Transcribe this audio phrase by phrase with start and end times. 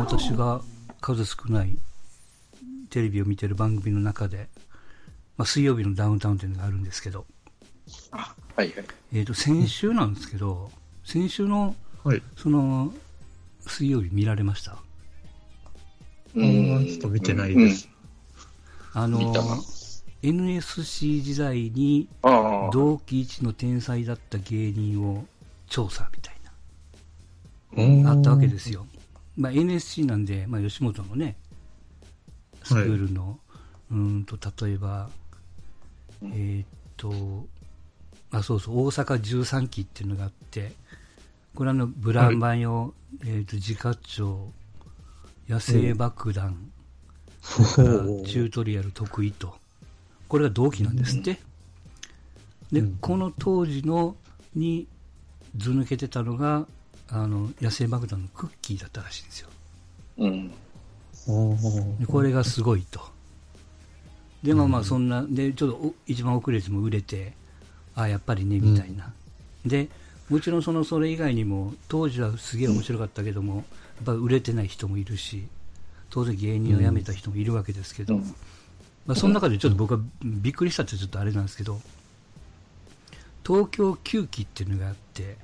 [0.00, 0.60] 私が
[1.00, 1.76] 数少ない
[2.90, 4.48] テレビを見てる番組の中で、
[5.36, 7.26] まあ、水曜日のダウンタウンっていうのがあるんですけど、
[8.10, 8.72] はいはい。
[9.12, 10.70] えっ、と、先週なんですけど、
[11.04, 11.74] 先週の、
[12.04, 12.22] はい。
[12.36, 12.92] その、
[13.66, 14.72] 水曜日見られました？
[14.72, 17.88] あーちょっと見てないです。
[18.92, 19.58] あの見たな、
[20.22, 22.30] NSC 時代にうん。
[22.30, 22.70] ああ。
[22.72, 25.24] 同期一の天才だった芸人を
[25.68, 26.36] 調査みたい
[27.76, 28.86] うんな、あったわけですよ。
[29.36, 31.36] まあ、NSC なんで、まあ、吉本のね、
[32.62, 33.38] スクールの、
[33.90, 35.10] うーんと、例えば、
[36.22, 37.46] えーっと、
[38.30, 40.72] あ、そうそう、大阪13期っていうのがあって、
[41.54, 44.52] これあの、ブラマヨ、えーっと、自家長、
[45.48, 46.70] 野生爆弾、
[47.40, 49.56] それからチュートリアル得意と、
[50.28, 51.38] これが同期なんですって。
[52.72, 54.16] で、この当時の
[54.54, 54.88] に
[55.56, 56.66] 図抜けてたのが、
[57.08, 59.48] あの、野生爆弾のクッキーだったらしいんですよ。
[60.18, 60.48] うん。
[61.98, 63.00] でこれがすごいと。
[64.42, 67.32] で、まあまあ、そんな、で、ちょっとお一番遅れても売れて、
[67.94, 69.12] あやっぱりね、みたいな。
[69.64, 69.88] で、
[70.28, 73.64] もちろんその、それ以外にも、当時はすげえ面白かったけども、やっ
[74.04, 75.46] ぱ売れてない人もいるし、
[76.10, 78.34] 当然芸人を辞めた人もいるわけですけど、うん
[79.06, 81.80] まあ、その中でちょっと僕はびっくりしたってちょっとあれなんですけど、
[83.46, 85.36] 東京9期っていうのがあって、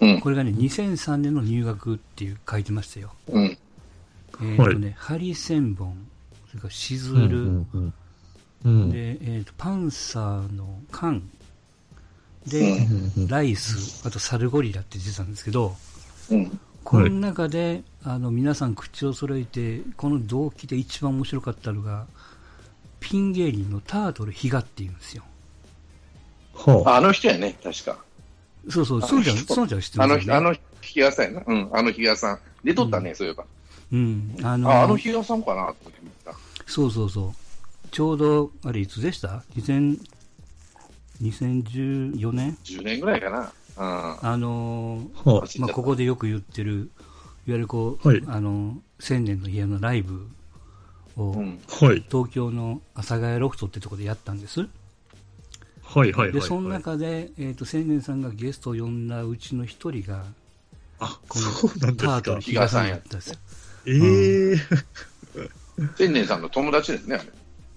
[0.00, 0.20] うん。
[0.20, 3.12] これがね、2003年の入学っていう書いてましたよ。
[3.28, 3.44] うん。
[3.44, 6.06] えーとね、ハリセンボン、
[6.48, 7.94] それからシズル、うんうん
[8.64, 11.30] うんで、えーと、パンサーのカン、
[12.46, 12.78] うで、
[13.16, 15.76] うんライス、あとサルゴリラって出てたんですけど、
[16.30, 16.58] うん。
[16.82, 22.06] この中で、あの、皆さん口を揃えて、この動機で一番面白かったのが、
[23.00, 25.24] ピン芸人のタートルヒガっていうんですよ。
[26.54, 27.98] はあああの人やね、確か。
[28.70, 30.38] そうそう、あそうじゃん、人そうじゃん知ってあの、ますよね。
[30.38, 31.42] あの、日嘉さんやな。
[31.46, 32.38] うん、あの日嘉さん。
[32.62, 33.44] 出とったね、そういえば。
[33.92, 36.32] うん、あの、あ、あの日嘉さんかなと思って見た。
[36.66, 37.88] そうそうそう。
[37.90, 40.00] ちょうど、あれいつでした ?2000、
[41.22, 43.52] 2014年？10年ぐらいかな。
[43.76, 44.28] うん。
[44.28, 46.90] あのーはまあ、ここでよく言ってる、
[47.46, 50.26] いわゆるこう、はいあの、千年の家のライブ
[51.16, 51.60] を、うん。
[51.68, 54.66] 東京の阿佐ヶ谷ロフトってとこでやったんです。
[55.94, 56.32] はいはいはい。
[56.32, 60.24] で、そのはい中で、えっ、と、千年さんがゲストを呼んだうちの一人が、
[60.98, 62.40] あ、こそうなんですかタートル。
[62.40, 63.36] 比嘉さんやったんですよ。
[63.86, 64.56] ええ
[65.96, 67.24] 千年さんの友達ですね、あれ。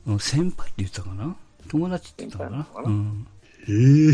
[0.07, 1.35] うん先輩って言ってたかな？
[1.67, 2.63] 友達って言ってたかな？
[2.63, 2.89] かな？
[2.89, 3.27] うん。
[3.67, 4.13] ええ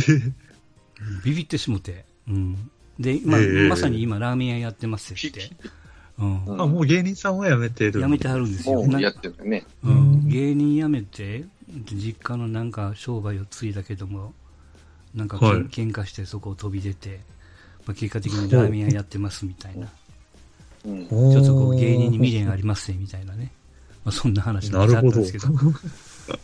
[1.23, 2.05] ビビってしもて。
[2.27, 2.71] うん。
[2.99, 5.51] で、まあへえまさに今、ラーメン屋やってますって。
[6.19, 6.45] うん。
[6.45, 8.01] うんあ、もう芸人さんは辞めてる。
[8.01, 8.81] 辞めてはるんですよ。
[8.81, 9.65] なもうやってるよね。
[9.83, 11.45] うん、芸人辞めて、
[11.91, 14.33] 実家のなんか商売を継いだけども、
[15.15, 17.19] なんかけん、はい喧嘩してそこを飛び出て、
[17.85, 19.87] まあ、結果的にラーメン屋やってますみたいな、
[20.85, 21.07] うん。
[21.07, 23.51] ちょっとこう芸人に未練ありますねみたいなね、
[24.03, 25.47] まあ、そんな話もあったんですけど、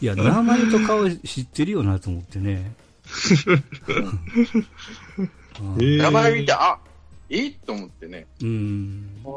[0.01, 2.73] いや、 名前と顔知ってるよなと思ってね。
[5.77, 6.77] 名前見て、あ
[7.29, 7.49] え？
[7.49, 8.27] っと思ってね。
[8.41, 9.29] うんあ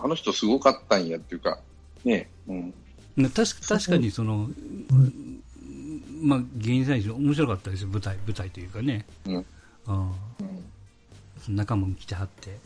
[0.00, 1.58] あ、あの人すごかったんやっていうか、
[2.04, 2.28] ね。
[2.46, 2.74] うん。
[3.16, 4.48] な確か確かにその、
[6.22, 9.06] まあ、芸人さんにしろ面白かったですよ、舞台、舞台というかね。
[9.26, 9.38] うん。
[9.38, 9.42] あ
[9.86, 10.10] あ
[11.48, 12.56] 仲間も来てはって。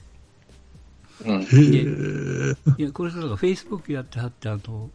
[1.24, 1.42] うん。
[1.42, 4.88] いや、これ、フェイスブックやってはって、あと、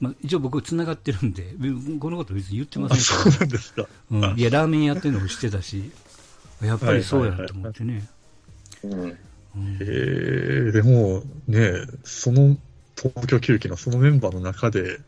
[0.00, 1.54] まあ、一応僕、繋がってるんで、
[2.00, 3.82] このこと別に言ってまあ、せそうんかなんですか。
[3.82, 3.88] ら、
[4.30, 5.90] うん、いや、ラーメンやってるのも知ってたし、
[6.62, 8.08] やっぱりそうやと思ってね。
[9.80, 11.72] えでも、ね、
[12.04, 12.56] その、
[12.96, 14.98] 東京球紀のそのメンバーの中で、そうい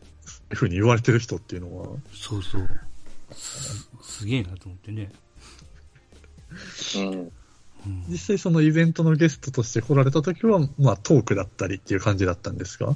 [0.53, 2.67] うふうに言われてる人っていうのは、そうそう。
[3.33, 5.11] すすげえなと思ってね。
[6.95, 7.11] うん。
[7.11, 7.31] うん
[8.09, 12.95] 実際そのイベントのゲストとして来られた時は、まあトークだったりっていう感じだったんですか？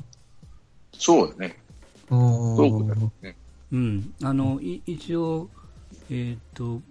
[0.93, 1.61] そうだね。
[2.09, 3.37] あーそうだね。
[3.71, 5.49] うん、あのい一応、
[6.13, 6.81] えっ、と、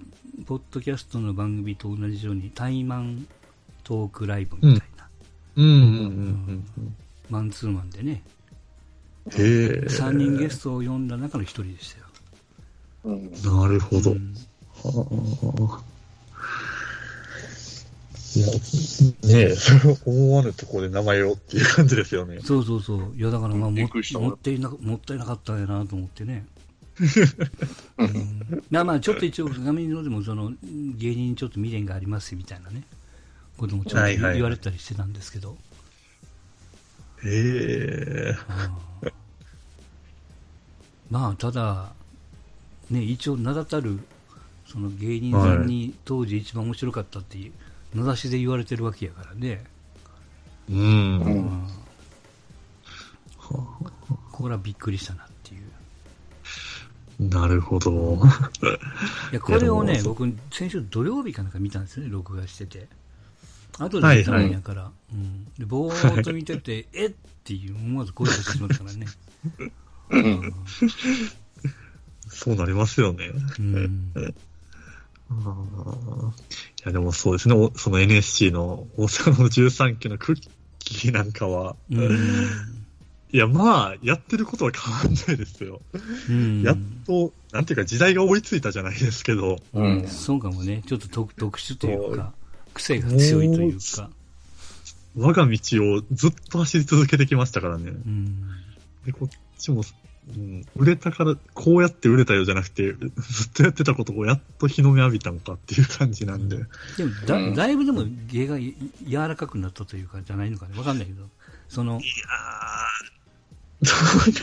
[0.47, 3.27] ポッドキャストの番組と同じように、対マン
[3.85, 5.09] トークライブみたいな、
[5.57, 6.97] うんうんうんうん
[7.29, 8.23] マンツーマンでね、
[9.27, 9.33] うん。
[9.33, 9.41] へえ。
[9.87, 12.07] 3人ゲストを呼んだ中の1人でしたよ。
[13.05, 13.31] うん。
[13.31, 14.13] なるほど。
[14.13, 14.35] うん
[14.83, 15.91] はあ。
[18.37, 22.41] いや、ねえ、それを思わぬところで名前をっていう感じですよね。
[22.43, 23.13] そうそうそう。
[23.15, 23.91] いや、だからまあ、もびっい
[24.59, 26.47] な、もったいなかったんやなと思ってね。
[27.99, 32.85] うん、 まあまあ、ちょっと一応、画面のでも、その、芸人にちょっと未練がありますみたいなね、
[33.57, 35.57] こともちょっとはいはいはい言われたりしてたんですけど。
[37.25, 38.37] へえ。
[39.03, 39.11] うん
[41.11, 41.93] まあ、ただ、
[42.89, 43.99] ね、一応名だたる、
[44.67, 47.53] その芸人さんに当時一番面白かったっていう、
[47.95, 49.65] 名指しで言われてるわけやからね。
[50.69, 50.75] う。
[50.75, 51.67] うんんうん
[54.33, 55.27] これはびっくりしたな。
[57.29, 58.19] なるほど。
[59.31, 62.89] いや、 これをね、僕、先週土曜日かなんか見たんですよね、録画してて。
[63.79, 64.91] 後で見たもんやから。
[65.13, 65.45] うん。
[65.59, 67.13] で、ぼーっと見てて、 えっ？
[67.45, 69.07] ていう、思わず声出してしまったからね。
[70.11, 70.53] うん。
[72.29, 73.31] そうなりますよね。
[73.59, 74.13] うん。
[75.31, 76.33] あーい
[76.85, 77.55] や、でもそうですね。
[77.55, 82.80] おその NSC の大阪の13期のクッキーなんかは、うん。
[83.33, 85.81] いや、まあ、やってることは変わんないですよ。
[86.29, 86.63] うん。
[86.63, 90.83] やっと、なんていうか時代が追いついたじゃないですけど、うんそうかもね。
[90.87, 92.33] ちょっと特特殊というか、
[92.75, 94.11] 癖が強いというか。
[95.17, 95.59] 我が道
[95.95, 97.91] をずっと走り続けてきましたからね。
[97.91, 98.41] うん。
[99.05, 99.29] で、こっ
[99.59, 99.83] ちも、
[100.37, 106.59] うん、売れたから、こうやって売れたよじゃなくて、ずっとやってたことをやっと日の目浴びたのかっていう感じなんで。
[106.97, 108.75] でもだ、うんだいぶでも芸がい
[109.05, 110.79] 柔らかくなったというか、じゃないのかね。
[110.79, 111.25] わかんないけど。
[111.69, 112.80] その、いやー、
[113.83, 113.93] ど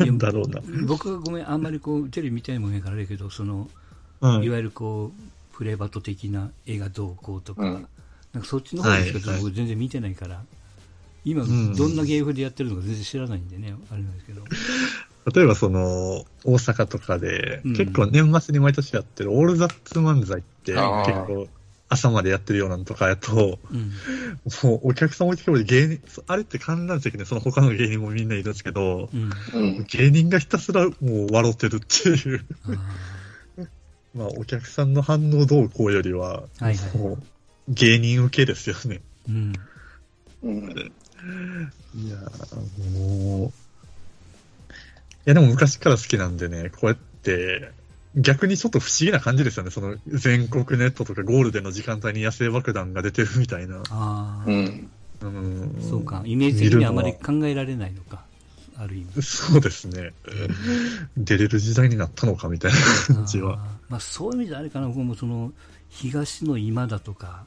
[0.03, 0.61] うなんだろうな。
[0.87, 3.69] 僕がごめん、あんまりこう、テレビ見てないもんやからあれやけど、その、
[4.19, 7.87] はいいわゆるこう、プレバト的な映画どうこうとか、うん。
[8.33, 9.43] なんかそっちの方ですけど、はいはい。
[9.43, 10.41] 僕全然見てないから、
[11.23, 11.75] 今、ん。
[11.75, 14.43] どんな芸風でやってるのか全然知らないんでね、あれなんですけど。
[15.35, 17.73] 例えばその、大阪とかで、うん。
[17.75, 20.81] 結構年末に毎年やってるオールザッツ漫才って結
[21.27, 21.47] 構
[21.89, 23.91] 朝までやってるようなのとかやと、うん。
[24.69, 29.31] もうお客さん置いてけぼり芸人、あれって観覧席でその他の芸人もみんないるんですけど、うん。
[29.53, 29.85] うん。
[29.85, 33.67] 芸人がひたすらもう笑ってるっていう、あ
[34.15, 36.97] まあお客さんの反応どうこうよりは、ーはいはい。
[36.97, 37.23] もう
[37.69, 39.01] 芸人受けですよね。
[39.29, 39.53] うん。
[40.43, 40.91] うん。
[41.95, 43.51] いやーもう、い
[45.25, 47.71] やでも昔から好きなんでね、こうやって、
[48.15, 49.71] 逆にちょっと不思議な感じですよね。
[49.71, 53.77] その全国ネットとかゴールデンの時間帯に野生爆弾が出てるみたいな。
[53.77, 54.89] ああ、うん。
[55.21, 56.21] うんそうか。
[56.25, 58.23] イメージ的にはあまり考えられないのか。
[58.77, 59.21] ある意味。
[59.21, 60.13] そうですね。
[61.17, 62.71] 出れる時代になったのかみたい
[63.09, 63.53] な感じは。
[63.53, 63.59] あー
[63.89, 65.51] まあ、そういう意味であれかな、僕もその
[65.89, 67.45] 東の今だとか、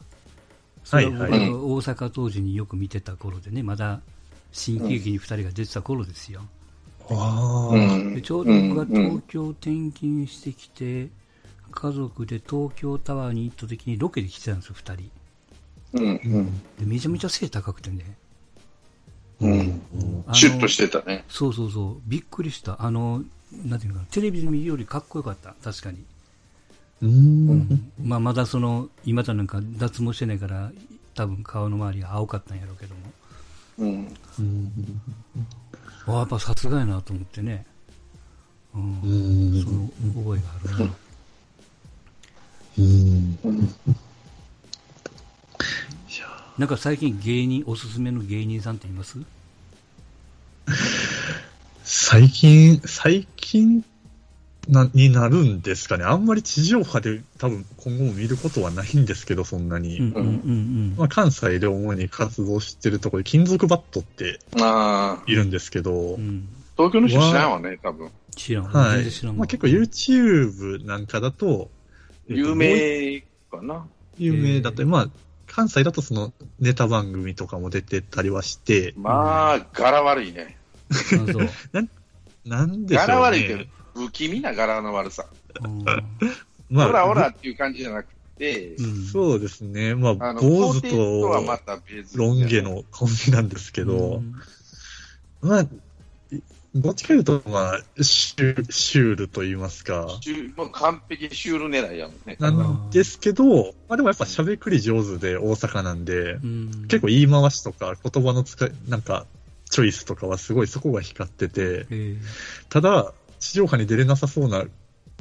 [0.84, 4.00] それは大阪当時によく見てた頃でね、まだ
[4.50, 6.40] 新喜劇に2人が出てた頃ですよ。
[6.42, 6.59] あ
[7.10, 11.08] あ、うんでちょうど僕が東京転勤してきて、
[11.70, 15.10] 家族で東京タワーに行った時にロケで来てたんですよ、2人。
[15.92, 16.04] うん。
[16.04, 16.60] うん。
[16.78, 18.16] でめちゃめちゃ背高くてね。
[19.40, 19.82] うん。
[20.32, 21.24] シュッとしてたね。
[21.28, 22.82] そうそうそう、びっくりした。
[22.82, 23.24] あの、
[23.64, 26.04] なんていうのかな、テレビで見るよりかっこよかった、確かに。
[27.02, 27.92] うーん。
[28.02, 30.70] まあ、まだその、今だなんか脱毛してないから、
[31.14, 33.00] 多分顔の周りが青かったんやろうけども。
[33.78, 34.16] うん。
[34.38, 34.72] うん
[36.06, 37.67] あやっぱさすがやなと思ってね。
[38.75, 39.00] うん。
[39.02, 39.91] うんその
[40.23, 40.94] 覚えがあるな。
[42.79, 43.75] うんうん。
[46.58, 49.19] なんか最近芸人、おすすめの芸人さんっています？
[51.85, 53.82] 最近、最近
[54.68, 56.04] な、になるんですかね。
[56.04, 59.98] あんまり地上波で多分今後も見ることはないんですけど、そんなに。
[59.98, 66.14] うんうんうんまあ、関西で主に活動してるところで、金属バットってああ、いるんですけど、うん。
[66.14, 66.48] うん。
[66.76, 68.10] 東京の人知らんわね、多分。
[68.36, 68.64] 知らん。
[68.64, 71.70] はいまあ、結構 YouTube なんかだと、
[72.29, 73.86] えっと有名かな。
[74.19, 75.10] 有名だと、まあ、
[75.46, 80.56] 関西だとそのネタ番組とかも出てたりはして、まあ、柄悪いね。
[80.93, 81.48] あそう。
[82.46, 83.12] なんでしょうね。
[83.12, 83.64] 柄悪いけど、
[83.94, 85.27] 不気味な柄の悪さ。
[85.63, 85.85] うん。
[86.69, 89.06] まあ、オラオラっていう感じじゃなくて、うん。
[89.06, 89.94] そうですね。
[89.94, 90.97] まあ、あの、坊主と
[92.15, 94.23] ロン毛のコンビなんですけど、
[95.43, 95.49] うん。
[95.49, 95.69] まあ、
[96.75, 102.37] どっちかというと、まあ、シュシュールと言いますか、シュもう完璧シュール狙いやもんね。
[102.39, 106.70] なんですけど、まあでもやっぱ喋くり上手で大阪なんで、うん。
[106.87, 109.27] 結構言い回しとか言葉の使い、なんか、
[109.69, 112.17] チョイスとかはすごいそこが光ってて、え。
[112.69, 114.65] ただ、地上波に出れなさそうな、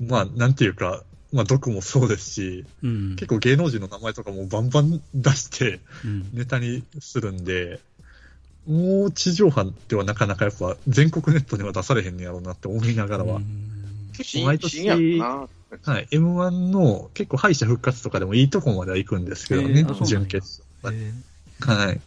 [0.06, 7.80] まあ、なんていうか、まあ、毒もそうですし、ーうん結構芸能人の名前とかもバンバン出してうんネタにするんで、
[8.68, 13.38] もう地上波ではなかなかやっぱ全国ネットには出されへんねやろうなって思いながらは。
[13.38, 13.76] うん
[14.18, 14.90] 結構毎年。
[14.90, 15.48] は
[16.00, 20.98] い、M1 の結構敗者復活とかでもいいとこまでは行くんですけどねえー準決勝。
[20.98, 21.14] え
[21.62, 21.96] はい。
[21.96, 22.00] ー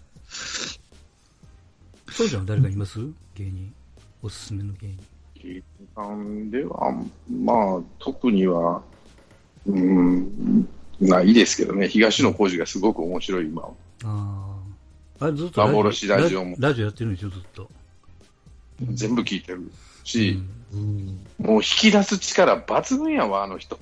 [2.13, 2.99] そうじゃん、誰かいます？
[3.37, 3.73] 芸人。
[4.21, 4.99] おすすめの芸人。
[5.43, 6.93] 芸人さんでは、
[7.31, 8.83] まあ、特には、
[9.67, 10.69] うん、
[11.01, 13.69] ないですけどね、東野幸治がすごく面白い、今。
[14.05, 14.57] あ
[15.21, 15.33] あ。
[15.33, 17.71] ずっと幻ラジオもラジオやってるんでしょ、ずっと。
[18.91, 19.71] 全部聞いてる
[20.05, 20.41] し、
[20.73, 23.79] うんもう引き出す力抜群やわ、あの人。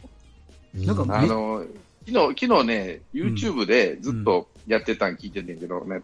[0.75, 1.65] なんかあの、
[2.07, 6.03] 昨日、昨日ね、YouTube でずっとやってたん聞いてんねんけど、ね、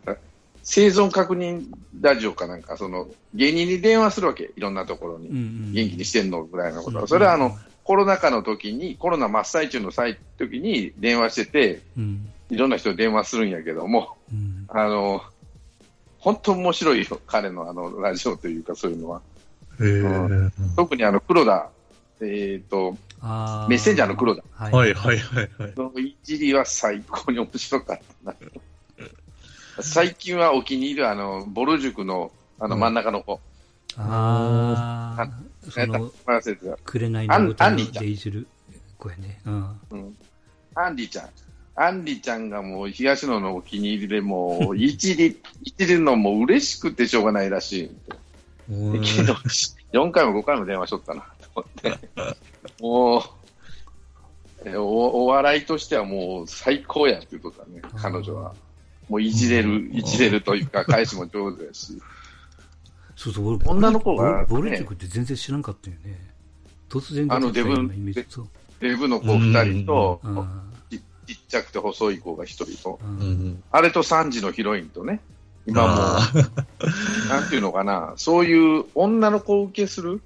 [0.68, 1.68] 生存確認
[2.00, 5.28] ラジオかなんか、その芸人に電話するわけ、いろんなところに。
[5.28, 6.42] うんうん元気にしてんの？
[6.42, 7.02] ぐらいのことは。
[7.04, 15.22] うんそれはあの、コロナ禍の時に、コロナ真っ最中の際時に電話してて、うんいろんな人に電話するんやけども、うんあの、
[16.18, 19.22] 本当面白いよ、彼のあの、ラジオというかそういうのは。
[19.78, 21.70] へー特にあの、黒田、
[22.20, 25.72] えっ、と、あメッセンジャーの黒田ははいはいはいはい。
[25.76, 28.36] のいじりは最高に面白かったな。
[29.80, 33.40] 最近はお気に入りはあの、ボル塾のあの真ん中の子。
[33.98, 35.28] ああ、
[35.70, 36.76] その、忘れてた。
[36.84, 38.46] 紅アンの歌のアンリちゃんでいじる
[38.98, 39.40] 子やね。
[39.44, 39.80] うん。
[39.90, 40.16] うん。
[40.74, 41.28] アンリちゃん。
[41.74, 47.90] アンリちゃんがもう東野のお気に入りでもう、いじり、いじるのも嬉しくてしょうがないらしい。
[48.70, 49.34] うんけど、
[49.92, 51.98] 4回も5回も電話しとったな、と思って。
[52.80, 53.22] もう、
[54.64, 58.54] えおお笑いとしてはもう最高やって言うことだね、彼女は。
[59.08, 62.00] もういじれる、いじれるというか、返しも上手やし。
[63.14, 64.46] そうそう、俺、女の子がね。
[64.48, 66.20] ボル塾って全然知らんかったよね。
[66.88, 68.26] 突然あのデブイメージ。
[68.28, 68.48] そう。
[68.80, 70.48] デブの子2人と、うん。
[70.90, 73.00] ちちっちゃくて細い子が1人と、
[73.72, 75.20] あれと3時のヒロインとね、
[75.66, 76.42] 今も
[77.28, 80.20] なんていうのかな、そういう女の子を受けする、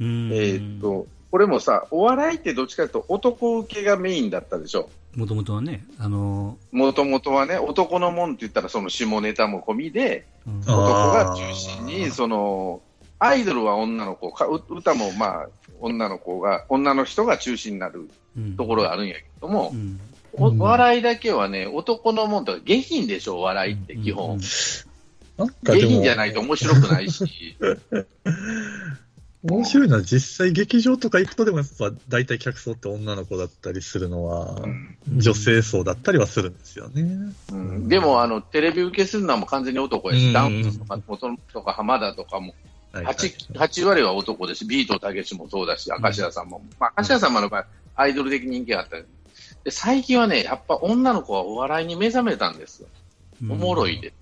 [0.00, 0.30] うん。
[0.32, 4.88] えーっと、これもさ、お笑いってどっちかというと男受けがメインだったでしょ。
[5.16, 10.62] もともとはね、あの、もともとはね、男のもんって言ったらその下ネタも込みで、うん。
[10.66, 12.82] あ男が中心に、その、
[13.18, 15.48] アイドルは女の子、かう歌もまあ、
[15.80, 18.56] 女の子が、女の人が中心になるうん。
[18.56, 19.98] ところがあるんやけどもう、ん。
[20.34, 24.38] おうん笑いだけはね、男のもんとか下品でしょ、お笑いって基本。
[24.38, 27.56] 下品じゃないと面白くないし、
[29.48, 34.96] 面白いのは実際劇場とか行くとでもやっぱ大体客層って女の子だったりするのはうん。
[35.08, 37.02] 女性層だったりはするんですよね。
[37.52, 37.88] うん。
[37.88, 40.32] でもあの、テレビ受けするのはもう完全に男やし、うん。
[40.32, 42.54] ダンスとか、元々とか浜田とかも、
[42.92, 44.60] はいはい 8, 8割は男です。
[44.60, 49.04] し、ビートたけしもそうだし、明石家さんも、まあ、明石家さんもの場合、アイドル的人気があったり
[49.64, 52.88] で最近はね、やっぱ女の子はお笑いに目覚めたんですよ。
[53.50, 54.12] おもろいで。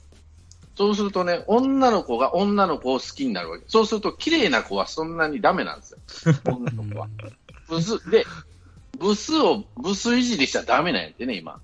[0.76, 3.64] そうするとね、女の子が女の子を好きになるわけ。
[3.68, 5.98] そうすると、綺麗な子はそんなにダメなんですよ。
[6.52, 7.08] 女の子は。
[7.68, 8.26] ブス、で、
[8.98, 11.60] ブスを、ブスいじりしちゃダメなんやってね、今。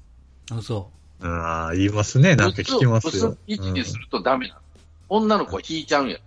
[0.52, 0.90] あ、そ
[1.22, 2.36] ああ、言いますね。
[2.36, 3.38] なんか聞きますよブス。
[3.46, 4.60] いじりするとダメなの。
[5.08, 6.16] 女の子は引いちゃうんや。
[6.16, 6.20] う。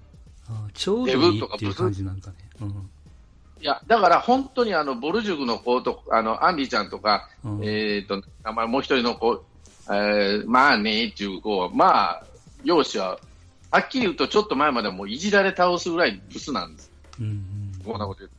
[0.50, 2.36] あちょうどいいっていう感じなんかね。
[2.62, 2.90] うん
[3.62, 9.42] いや、だから本当にあの、ボルジュグの子と、あの、アンリちゃんとか、うんえっ、と、名前もう一人の子、
[9.88, 12.24] えー、まあねっていう子は、まあ、
[12.64, 13.20] 容姿は、
[13.72, 16.92] はっきり言うとちょっと前まではもういじられ倒すぐらいブスなんです。
[17.20, 17.44] うん
[17.86, 18.32] こんなこと言う。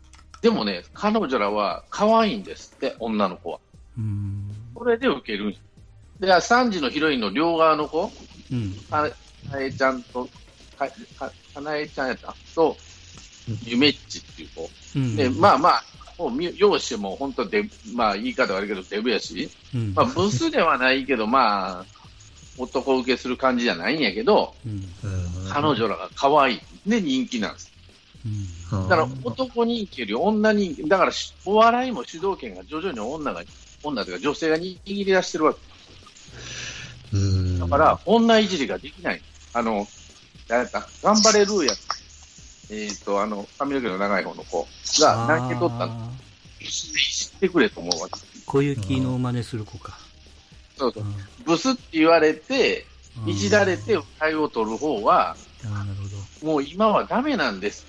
[0.42, 3.60] でもね、彼女らは可愛いんですって、女の子は。
[3.98, 4.50] うん。
[4.76, 5.56] それで受ける
[6.20, 8.10] で、3時のヒロインの両側の子、
[8.52, 8.74] うん。
[8.90, 9.08] か
[9.50, 10.28] なえちゃんと、
[10.78, 10.88] か、
[11.18, 12.34] か、かなえちゃんやった。
[12.54, 12.76] と、
[13.64, 14.70] ゆめっちっていう子。
[14.96, 15.16] うん。
[15.16, 15.84] で、まあまあ、
[16.18, 19.94] もうみ、容姿も本当で、まあ言い方悪いけどデブやし、うん。
[19.94, 21.84] まあブスではないけど、まあ、
[22.58, 26.60] 男受けする感じじゃないんやけど、うんうん彼女らが可愛い。
[26.86, 27.72] で、人気なんです。
[28.72, 33.42] うんだから男人気より女人気、だからしお笑いも主導権が徐々に女が、
[33.82, 35.60] 女というか女性が握り出してるわけ。
[37.12, 39.22] うんだから、女いじりができない。
[39.52, 39.86] あの、
[40.48, 40.88] 誰やった？
[41.02, 41.74] 頑張れルーや。
[42.70, 44.66] えっ、と、あの、髪の毛の長い方の子
[45.00, 46.10] が何件取ったのあ
[46.60, 48.14] 知ってくれと思うわけ。
[48.14, 49.98] ー小雪の真似する子か。
[50.76, 51.06] そうそうう。
[51.06, 51.14] ん
[51.44, 55.94] ブスって言われて、うんいじられて対を取る方は、なる
[56.42, 56.52] ほど。
[56.52, 57.86] もう今はダメなんです。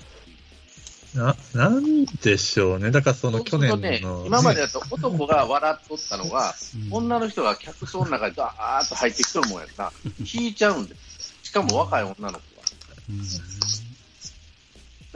[1.16, 2.90] な、なんでしょうね。
[2.90, 9.92] だからその去年そうするとねの、、今までだと男が笑っとったのが、うん女の人が客層の中にダーッと入ってきとるもんやったら、
[10.32, 11.34] 引いちゃうんです。
[11.42, 12.40] しかも若い女の子は。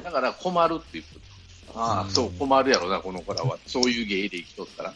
[0.03, 1.21] だから困るっていうこ
[1.73, 1.79] と。
[1.81, 3.59] ああ、うんそう、困るやろな、この子らは。
[3.67, 4.95] そういう芸で生きとったら。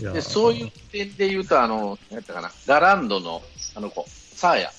[0.00, 3.42] で、そういう点で言うと、あの、何やったかな、ガランドの、
[3.74, 4.72] あの子、サーヤ。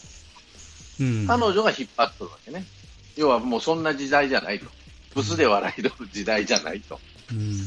[1.00, 2.66] うん彼女が引っ張っとるわけね。
[3.18, 4.66] 要はもうそんな時代じゃないと。
[5.14, 7.00] ブスで笑い取る時代じゃないと。
[7.32, 7.58] うん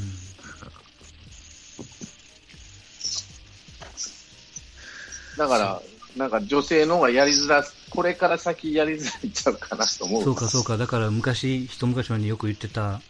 [5.39, 5.83] だから、
[6.17, 10.25] なんか女性の方がやりづら、これから先やりづらいんちゃうかなと思う。
[10.25, 10.77] そうかそうか。
[10.77, 13.01] だから昔、一昔前によく言ってた、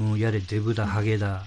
[0.00, 1.46] うん、やれデブだ、ハゲだ、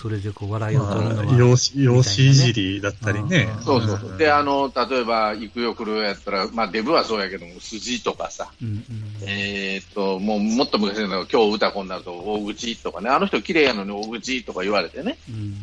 [0.00, 1.24] それでこう笑いを取るのは。
[1.24, 1.76] まあ容姿
[2.22, 3.64] いじりだったりねうん。
[3.64, 4.16] そうそうそう。
[4.16, 15.18] で、あの、例えば、行くよ来るよやったら、まあ、デブはそうやけども、筋とかさ、うんうんえーっと、もう、もっと昔の今日歌子になると、大口とかね、あの人綺麗やのに大口とか言われてね。
[15.28, 15.54] うん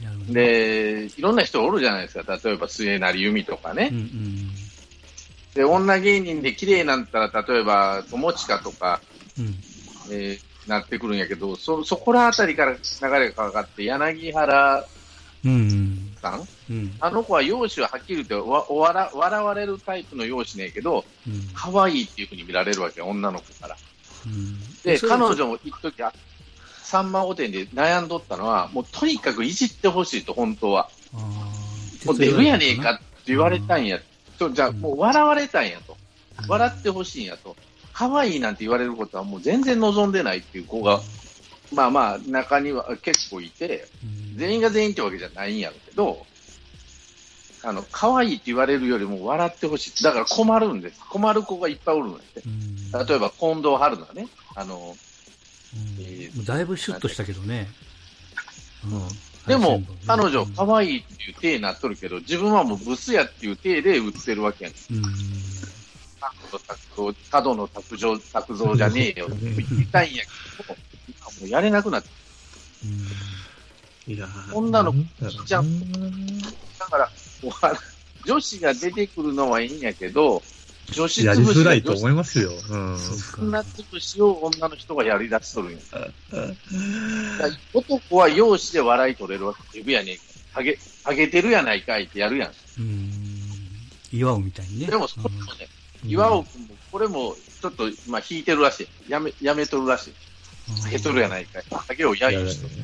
[0.00, 2.40] なるほどで、いろんな人おるじゃないですか。
[2.44, 3.88] 例えば、末成由美とかね。
[3.90, 4.50] うんうん
[5.54, 9.00] で、女芸人で綺麗なんだったら、例えば、友近とか、
[9.36, 9.54] うん。
[10.12, 12.78] えーなってくるんやけど、そ、そこらあたりから流
[13.18, 14.84] れがかかって、柳原
[15.44, 16.14] うん？
[16.20, 16.96] さんうん。
[17.00, 21.48] あの子は容姿ははっきり言ってわ笑笑われるタイプの容姿ねんけど、うん。
[21.54, 23.76] 可愛いっていうふうに見られるわけよ、女の子から。
[24.26, 26.12] うんで、彼女も一時あ
[26.82, 30.88] さんま御殿で悩んどったのは、もうとにかくいじってほしいと、本当は。
[32.04, 34.00] もう出るやねえかって言われたんや。
[34.38, 35.96] とじゃあ、もう笑われたんやと。
[36.48, 37.56] 笑ってほしいんやと。
[37.96, 41.00] 可愛いなんて言われることはもう全然望んでないっていう子が、
[41.72, 46.26] まあまあ、中には結構いて、うん全員が全員ってわけじゃないんやろうけど、
[47.64, 50.04] あの、可愛いって言われるよりも笑ってほしい。
[50.04, 51.00] だから困るんです。
[51.08, 52.42] 困る子がいっぱいおるのって。
[52.44, 54.28] うん例えば、近藤春菜ね。
[54.54, 54.94] あの、
[55.74, 57.66] うんえーだいぶシュッとしたけどね。
[58.84, 59.00] うん
[59.48, 64.74] でも、彼女、うん可愛いっていう体になっとるけど、自分はもうブスやっていう体で売ってるわけやん。
[64.92, 65.02] うん
[67.30, 70.76] 角野卓造、卓造じゃねえよって言いたいんやけど、
[71.08, 72.08] 今もうやれなくなって。
[74.08, 74.98] いや女の子
[75.44, 76.40] じゃんん。
[76.40, 77.10] だから、
[78.24, 80.42] 女子が出てくるのはいいんやけど、
[80.92, 82.52] 女子やりづらいと思いますよ。
[82.70, 82.98] うん。
[83.40, 83.68] 女か。
[83.76, 85.78] 潰しを女の人がやり出しとるんや。
[87.74, 89.78] 男は容姿で笑い取れるわけ。
[89.78, 90.22] デブやねえか。
[90.52, 92.52] ハゲ、ハゲてるやないかいってやるやん。
[92.78, 93.10] うん。
[94.12, 94.86] 岩尾みたいにね。
[94.86, 99.10] でも、それもね、うん岩尾君も、これも、ちょっと、まあ、引いてるらしい。
[99.10, 100.14] やめ、やめとるらしい。
[100.82, 101.64] ハゲとるやないかい。
[101.70, 102.74] ハゲを揶揄しとる。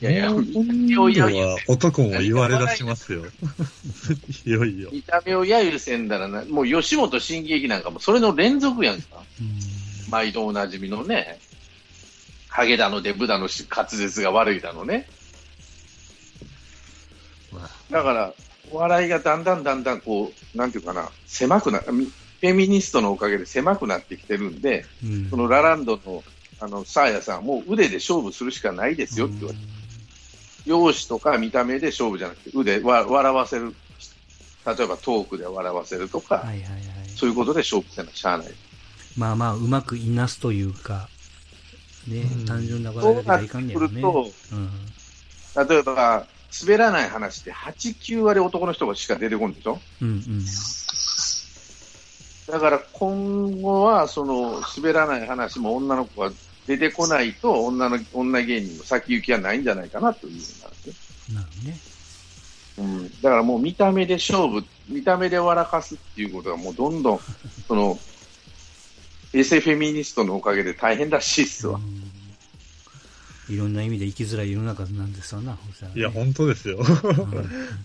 [0.00, 3.22] いやいや、今度は男も言われ出しますよ。
[4.44, 4.90] いよいよ。
[4.92, 9.22] 見た目を揶揄せんだらな、もう吉本新喜劇なんかもそれの連続やんか。
[9.40, 9.82] うん
[10.12, 11.38] 毎度おなじみのね、
[12.46, 15.08] ハゲだのデブだのし滑舌が悪いだのね。
[17.50, 18.34] まあだから、
[18.70, 21.82] お笑いがだんだんだんだんこう、なんていうかな、狭くな、
[22.42, 26.22] フェミニストのおかげで狭くなってきてるんで、うんそのラランドの、
[26.60, 29.64] あの、サーヤさんはもう腕で勝負するしかないですよって言われて、
[30.66, 33.72] 容姿とか見た目で勝負じゃなくて、腕わ笑わせる、
[34.66, 36.82] 例えばトークで笑わせるとか、はいはいはい。
[37.14, 38.48] そういうことで勝負せなしゃあない。
[39.16, 41.08] まあまあ、うまくいなすというか、
[42.08, 44.02] ねう、ん単純な笑いだけがいかんねやくろね。
[45.68, 46.26] 例えば、
[46.60, 49.80] 滑らない話って8、9割男の人がしか出てこんでしょ？
[50.02, 50.44] うんうん。
[52.52, 56.30] だから今後は、その、滑らない話も女の子が
[56.66, 60.94] 出てこないと、女の、女芸人の先行きはないんじゃないかなというふうになるね。
[61.34, 61.78] なるね。
[62.76, 63.22] うん。
[63.22, 67.20] だからもう見た目で勝負、見た目で笑かすっていうことがもうどんどん、
[67.66, 67.98] その、
[69.32, 71.80] エセフェミニストのおかげで大変らしいっすわ。
[73.48, 76.78] うんいろんな意味で生きづらい世の中なんですわな、ほさいや、本当ですよ。
[76.78, 76.86] うん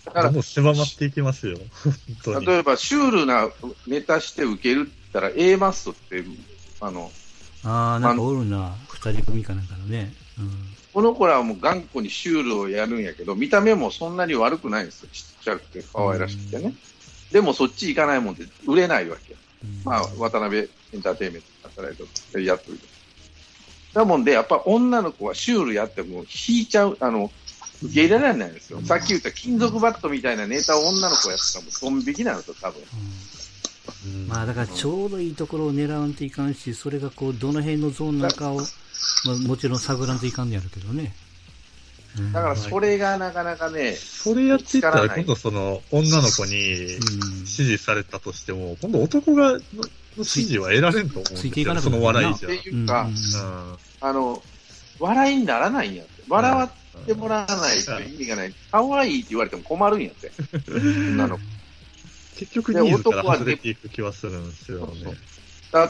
[0.04, 1.58] だからもう狭まっていきますよ。
[1.82, 2.46] 本当に。
[2.46, 3.50] 例えば、シュールな
[3.86, 6.24] ネタして受けるって言ったら、A マストって、
[6.80, 7.10] あの、
[7.64, 10.14] ああ、なんかおるな、二人組かなんかのね。
[10.38, 15.08] うんこの子らはもう頑固にシュールをやるんやけど、見た目もそんなに悪くないんですよ。
[15.12, 16.74] ちっちゃくて可愛らしくてね。
[17.30, 19.38] でもそっち行かないもんで売れないわけよ。
[19.64, 22.80] うんまあ、渡辺エンターテインメントで働いてやっとる。
[23.98, 27.32] だもんで、やっぱ女の子はシュールやっても引いちゃう、あの、
[27.82, 28.80] 受け入れられないんですよ。
[28.82, 32.80] さっき言った金属バットみたいなネタを女の子やったらもうドン引きなんですよ、多分。
[34.28, 38.62] まあだからちょうどいいところを狙わんといかんし、それがこう、どの辺のゾーンなのかを、ま
[39.32, 41.14] あ、もちろん探らんといかんのやるけどね。
[42.18, 49.58] うんだからそれがなかなかね、それやっていったら、今度その、女の子にうん指示されたとしても、今度男が、
[50.18, 51.74] の指示は得られんと思うんついていですよ。
[51.74, 52.48] そかなくなるなの笑いじゃ。
[52.48, 54.42] っていうか、うんうんあの、
[54.98, 56.22] 笑いにならないんやって。
[56.28, 58.54] 笑わってもらわないと意味がない。
[58.70, 60.30] 可愛いって言われても困るんやって。
[60.70, 61.42] 女の子。
[62.38, 64.94] 結局ニーズから外れていく気はするんですよね。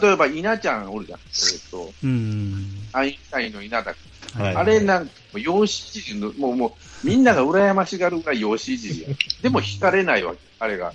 [0.02, 1.18] 例えば、稲ちゃんおるじゃん。
[1.20, 2.88] えっ、と、うん。
[2.92, 4.42] アインシュタインの稲田君。
[4.42, 9.08] はいあれなんか、養子いじりの、もう、もう、みんなが羨ましがるが養子いじりや。
[9.42, 10.38] でも惹かれないわけ。
[10.58, 10.92] あれが、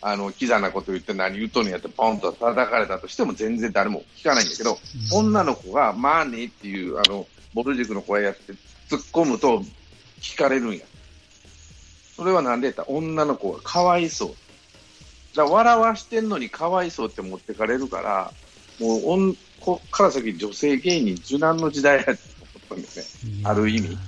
[0.00, 4.78] あの、キザなこと言って何言うとんのやってポンと叩かれたとしても全然誰も聞かないんだけど、
[5.12, 8.52] 女の子が、まあねっていう、あの、ボル塾の声やって
[8.90, 9.62] 突っ込むと
[10.20, 10.84] 聞かれるんや。
[12.16, 14.36] それはなんでやったら女の子がかわいそう。
[15.32, 18.32] じゃあ笑わしてんのにかわいそうって持ってかれるから、
[18.78, 23.44] もうおん、こっから先女性芸人受難の時代やって思ったんですね。
[23.44, 23.98] ある意味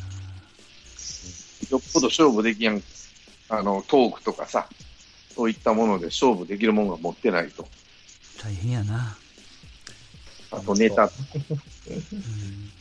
[1.70, 2.83] よっぽど勝負できやん、
[3.48, 4.68] あの、トークとかさ、
[5.38, 7.64] そういったもので勝負できるものが持ってないと。
[8.42, 9.16] 大変やな。
[10.51, 11.05] あとネタ。
[11.05, 11.11] うん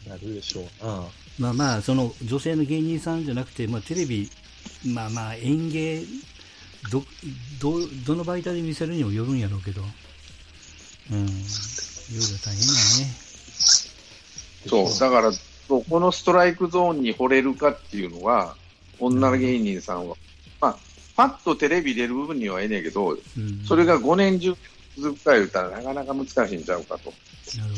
[0.10, 1.04] なるでしょうな。
[1.38, 4.28] まあまあ、その女性の芸人さんじゃなくて、まあテレビ、
[4.88, 6.02] まあまあ演芸、
[6.92, 7.04] ど、
[7.62, 9.84] ど、どの媒体で見せるにもよるんやろうけど、
[11.12, 11.20] うん。
[11.20, 13.14] 夜は大変だね。
[14.66, 15.32] そう、だから、
[15.70, 18.56] どこのストライクゾーンに惚れるかっていうのは、
[18.98, 20.27] 女の芸人さんは、まあ、
[21.18, 23.66] パッとテレビ出る部分にはええねんけど、うん。
[23.66, 24.56] それが5年中
[24.98, 27.12] 続くか言ったらなかなか難しいんちゃうかと。
[27.58, 27.78] なるほ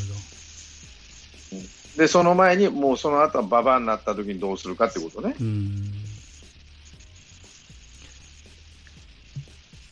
[1.96, 5.34] で、その前に、もうその後はババアになった時にどうするかってことね。
[5.38, 5.44] ど。
[5.44, 5.92] うん。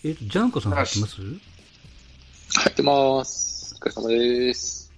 [0.04, 1.16] えっと、ジャンコさん入ってます？
[1.16, 1.38] 入
[2.70, 3.74] ってます。
[3.74, 4.92] お疲れ様です。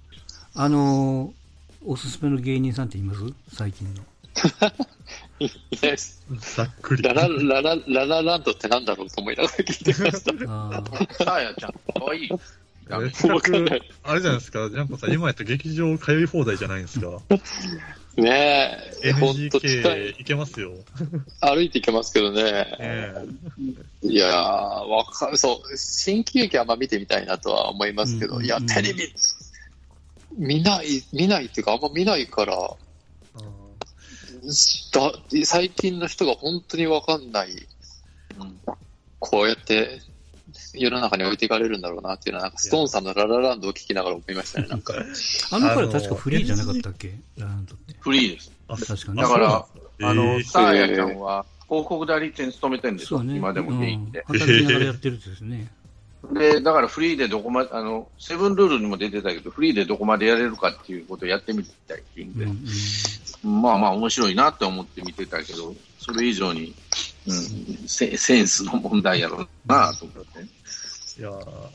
[0.54, 1.30] あのー、
[1.86, 3.20] おすすめの芸人さんっています？
[3.54, 4.02] 最近の。
[5.40, 5.48] い
[5.82, 6.22] ないです。
[6.54, 7.02] ざっくり。
[7.02, 10.52] ララ、ララ、ララランドってなんだろうと思いながら聞いてました。
[10.52, 10.84] あ
[11.18, 11.24] あ。
[11.24, 12.28] さあやちゃん、かわいい。
[12.88, 17.20] ダメせっかわかんなくい、あれじゃないですか、ジャンコさん、今やったら劇場通い放題じゃないですか。
[18.16, 19.80] ねえ、ほんと近い。
[19.80, 20.72] NGK 行けますよ。
[21.40, 22.76] 歩いていけますけどね。
[22.80, 23.14] え
[24.02, 25.36] いやー、わかる。
[25.38, 29.14] そう、新喜劇あんま見てみたいなとは思いますけど、いやうんうんう、んテレビ、
[30.36, 32.76] 見ない、見ないっていうか、あんま見ないから、あ
[34.92, 35.12] だ
[35.44, 37.66] 最近の人が本当にわかんない、
[39.18, 40.00] こうやって
[40.74, 44.94] 世の中に置いていかれるんだろうなっていうのは、なんかストーンさんのララランドを聞きながら思いましたね、なんか。
[45.50, 47.14] あの頃確かフリーじゃなかったっけ？
[47.37, 47.94] ラランドって。
[47.98, 48.53] フリーです。
[48.68, 49.66] あ確かにだから、あ
[50.03, 53.22] あの、サーヤちゃんは、広告代理店に勤めてるんですよ。
[53.22, 53.37] ね。
[53.37, 54.24] 今でも現役で。
[54.29, 55.70] うん働きながらやってるってですね。
[56.33, 62.66] で、だからフリーでどこまで、あの、セブンルールにも出てたけど、フリーでどこまでやれるかっていうことをやってみたいっていうんで、うんうん。
[63.42, 66.74] まあまあ面白いなって思って見てたけど、それ以上に、
[67.26, 70.61] うん、セセンスの問題やろうなと思って。
[71.18, 71.31] いや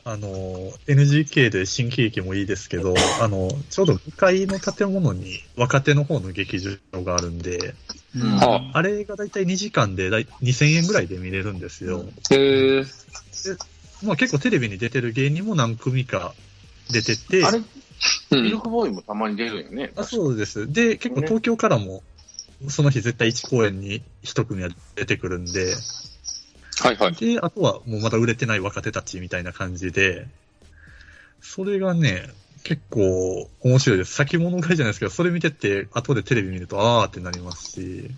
[0.06, 0.28] あの、
[0.88, 7.76] NGK で新喜劇もいいですけど、 あの、ちょうど向かいの建物に若手の方の劇場があるんで、
[8.16, 12.06] うんああれがだいたい2時間でだい2000円ぐらいで見れるんですよ。
[12.32, 12.86] へえ。
[14.04, 16.34] まあ結構テレビに出てる芸人も何組か
[16.90, 17.66] 出てて、あれ、うん。
[18.32, 19.92] ミルクボーイもたまに出るよね。
[19.96, 20.72] あそうです。
[20.72, 22.04] で、結構東京からも、
[22.70, 25.76] その日絶対1公演に1組は出てくるんで、
[26.82, 27.16] はいはい。
[27.16, 30.28] で、あとはもうまだ売れてない若手たちみたいな感じで、
[31.42, 32.30] それがね、
[32.64, 34.14] 結構面白いです。
[34.14, 38.10] 先物買いじゃないですけど、それ見てて、後でテレビ見ると、あーってなりますし、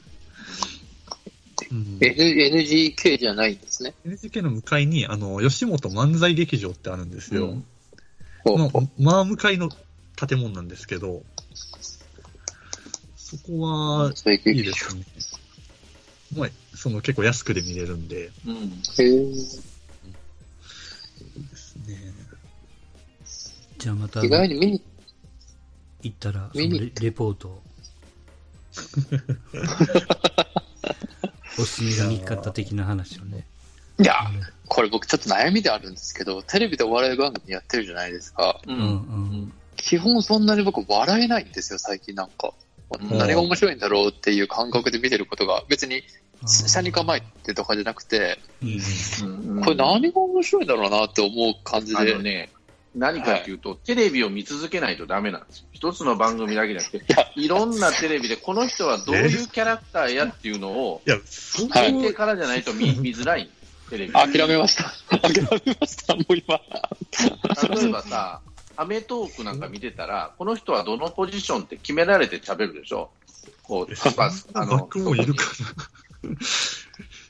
[1.70, 2.16] うん、N-
[2.56, 3.94] NGK じゃないんですね。
[4.06, 7.48] NGK の向かいに、あの、吉本漫才劇場ってあるんですよ。
[7.48, 7.66] うん
[8.56, 9.70] の、まあ向かいの
[10.16, 11.24] 建物なんですけど、
[13.16, 15.04] そこは、最いいですね。
[16.36, 18.56] まあ、その結構安くで見れるんで、うん。
[18.56, 19.08] へえ。
[21.38, 22.14] ですね。
[23.78, 24.82] じゃあまた意外に見に、
[26.04, 27.62] 行ったら、そのレレポートを。
[31.60, 33.48] おすすめの見方的な話をね。
[34.00, 34.14] いや、
[34.78, 38.62] これ僕ちょっと悩みであるんですけど、テレビでお笑い番組やってるじゃないですか。
[38.68, 38.72] う。
[38.72, 39.54] うんんうん。
[39.76, 42.54] 基本そんなに僕笑えないんですよ、最近なんか。
[42.92, 46.04] うん何が面白いんだろうっていう感覚で見てることが、別に、
[46.44, 48.84] あー車に構えてとかじゃなくて、いいね。
[49.24, 49.26] う
[49.62, 51.98] んこれ何が面白いんだろうなって思う感じで。
[51.98, 52.52] あのね、
[52.94, 55.66] 何かっていうと、テレビを見続けないとダメなんですよ。
[55.72, 63.50] 一つの番組だけじゃなくて、やいろんなテレビでこの人はどういうキャラクターやっていうのを聞いてからじゃないと見見づらい、
[63.90, 64.14] テレビ。
[64.14, 64.84] 諦めました。
[65.20, 65.34] 諦
[65.66, 66.60] めました、もう今。
[67.76, 68.42] 例えばさ、
[68.76, 73.10] アメトークなんか見てたら、この人はどのポジションって決められて喋るでしょ？
[73.64, 73.94] こう、
[74.54, 75.46] あのバック、もいるか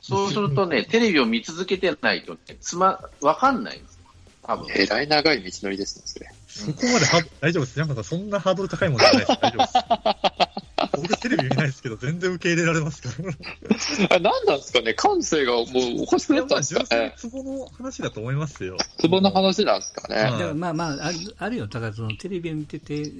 [0.02, 4.00] そうするとね、テレビを見続けてないとね、つま、わかんないんです。
[4.44, 4.68] 多分。
[4.74, 6.32] えらい長い道のりですね、それ。
[6.48, 7.76] そこまでハード大丈夫です。
[7.76, 9.40] ジャンパさん、そんなハードル高いものじゃないです。
[9.42, 10.67] 大丈夫です。
[10.94, 13.34] 僕テレビ見ないですけど、全然受け入れられますから。
[14.16, 14.94] あ何なんですかね？
[14.94, 15.66] 感性がもう
[16.04, 18.78] おかしくなったんです純粋にかねツボの話だと思いますよ。
[19.00, 20.22] ツボの話なんですかね？
[20.32, 21.68] うんだからまあまあ、あるあるよ。
[21.68, 23.12] だからそのテレビを見てて、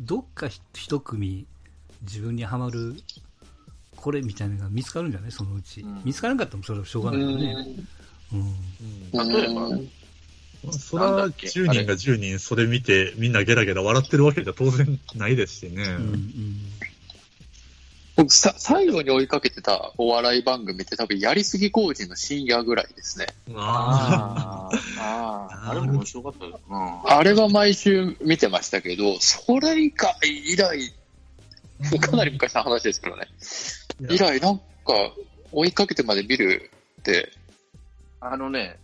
[0.00, 1.46] どっかひ一組
[2.02, 2.94] 自分にはまる、
[3.96, 5.32] これみたいなのが見つかるんじゃない？
[5.32, 5.80] そのうち。
[5.80, 7.56] うん見つからなかったらそれはしょうがないよね。
[8.32, 8.40] うん。
[9.12, 9.90] うん例えばうん
[10.72, 15.82] それは10人が10人それ見てみんなゲラゲラ笑ってるわけじゃ当然ないですしね。
[15.82, 16.58] うんうん。
[18.16, 23.26] 僕さ、最後に追いかけてたお笑い番組って多分やりすぎ工事の深夜ぐらいですね。
[23.56, 26.58] あああ、ああ、あれも面白かったです。
[26.70, 27.10] うん。
[27.10, 30.94] あれは毎週見てましたけど、それ以外以来、
[31.98, 33.26] かなり昔の話ですけどね。
[34.00, 34.62] ー以来なんか
[35.50, 37.32] 追いかけてまで見るって、
[38.20, 38.78] あのね、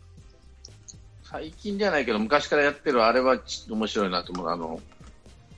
[1.22, 4.48] 最近じゃないけど、昔からやってるあれはちょっと面白いなと思う。
[4.48, 4.80] あの、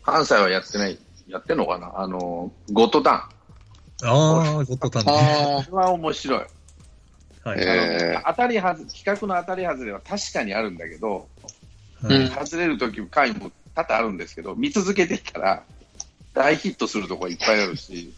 [0.03, 1.93] 関西はやってない、やってんのかな？
[1.97, 3.29] あの、ゴッドタン。
[4.03, 5.13] ああ、ゴッドタンね。
[5.13, 6.41] あこれは面白い。
[7.45, 7.61] はい。
[7.61, 11.29] え当たりはず、企画の当たり外れは確かにあるんだけど、
[12.03, 15.63] うん外れるとき、回も多々あるんですけど、見続けてたら、
[16.35, 18.13] 大ヒットするとこいっぱいあるし、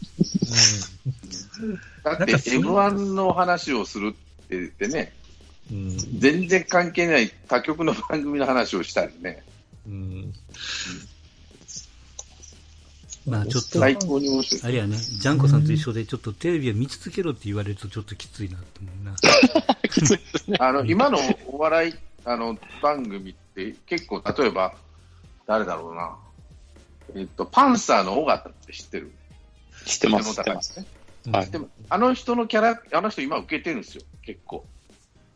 [2.03, 5.13] だってなんかそういう M1 の話をするって言ってね、
[5.71, 5.91] うん。
[5.91, 9.43] うん全然関係ない他局の番組の話をしたりね、
[9.87, 10.33] うん。
[13.27, 14.61] まあちょっと最高に面白い。
[14.63, 19.15] あれやね、ジャンコさんと一緒で、ちょっとテレビを見続けろって言われるとちょっときついなって思うな。
[19.89, 20.57] きついですね。
[20.59, 24.75] あの、今のお笑い、あの、番組って結構、例えば、
[25.47, 26.15] 誰だろうな。
[27.15, 29.11] えっと、パンサーの尾形って知ってる？
[29.85, 30.79] 知ってます、知ってます。
[30.79, 30.85] ね。
[31.31, 34.65] はいでも、あの人のキャラ、あの人今受けてるんですよ、結構。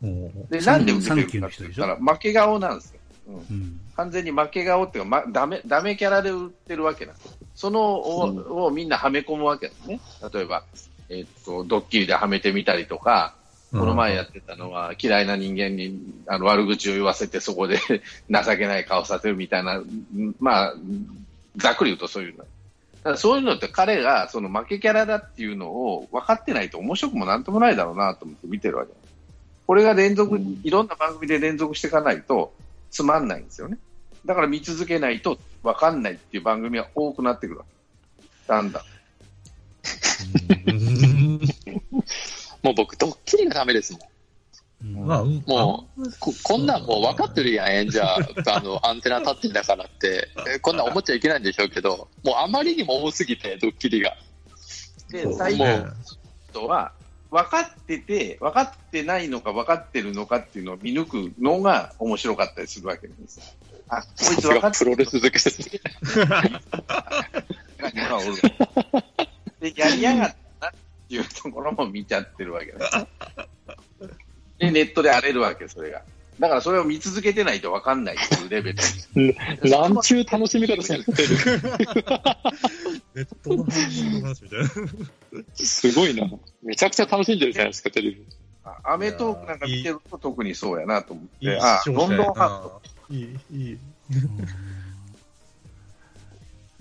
[0.00, 2.99] もで、なんで受けてるかって言ったら、負け顔なんですよ。
[3.30, 3.80] うんうん。
[3.96, 7.32] 完全に負け顔っていうか、ま、ダメ、ダメキャラで売ってるわけなんですよ。
[7.54, 10.00] そのを,、をみんなはめ込むわけですね。
[10.32, 10.64] 例えば、
[11.08, 13.34] えっと、ドッキリではめてみたりとか、
[13.72, 17.78] うこの前やってたのは、嫌いな人間にあの悪口を言わせて、そこで
[18.30, 19.86] 情けない顔させるみたいな、ん
[20.40, 20.74] まあ、
[21.56, 22.38] ざっくり言うとそういうの。
[22.38, 28.92] だからそういうのって彼がその負けキャラだっていうのを分かってないと面白くもなんともないだろうなと思って見てるわけ。
[29.66, 32.52] これが連続、いろんな番組で連続していかないと
[32.90, 33.78] つまんないんですよね。
[34.24, 37.70] だから見続けないと分かんないっていう番組が多くなってくるわけ。
[38.48, 38.82] だんだん。
[40.66, 41.40] う ん
[42.62, 44.02] もう僕、ドッキリがダメですもん。
[44.82, 54.16] うんまあ、もうこ、こんなんもう分かってるやん、演者、あの、アンテナ立ってんだからって、えこんなん思っちゃいけないんでしょうけど、もうあまりにも多すぎて、ドッキリが。
[55.10, 55.94] で最近もう
[56.50, 56.92] 人は
[57.30, 63.44] 分かってて、分かってないのか分かってるのかっていうのを見抜くのが面白かったりするわけですよ。
[63.88, 65.80] あ、こいつ分かってがプロレス好きですね。
[66.16, 68.34] るのがおる。
[69.72, 70.74] で、やりやがったなっ
[71.08, 72.90] ていうところも見ちゃってるわけです。
[74.58, 76.02] で、ネットで荒れるわけ、それが。
[76.40, 79.70] だからそれを見続けてないと分かんないっていうレベル。
[79.70, 81.28] なんちゅう楽しみ方されてる。
[83.14, 84.68] ネットの話の話みたいな。
[85.54, 86.26] すごいな。
[86.62, 88.24] めちゃくちゃ楽しんでるじゃないですか、テレビ。
[88.64, 93.78] あアメトークなんか見てると特にそうやなと思っいいて、あ、ロンドンハートないい、いい。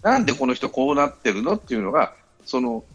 [0.02, 2.14] なんでこの人こうなってるのっていうのが、
[2.46, 2.86] その、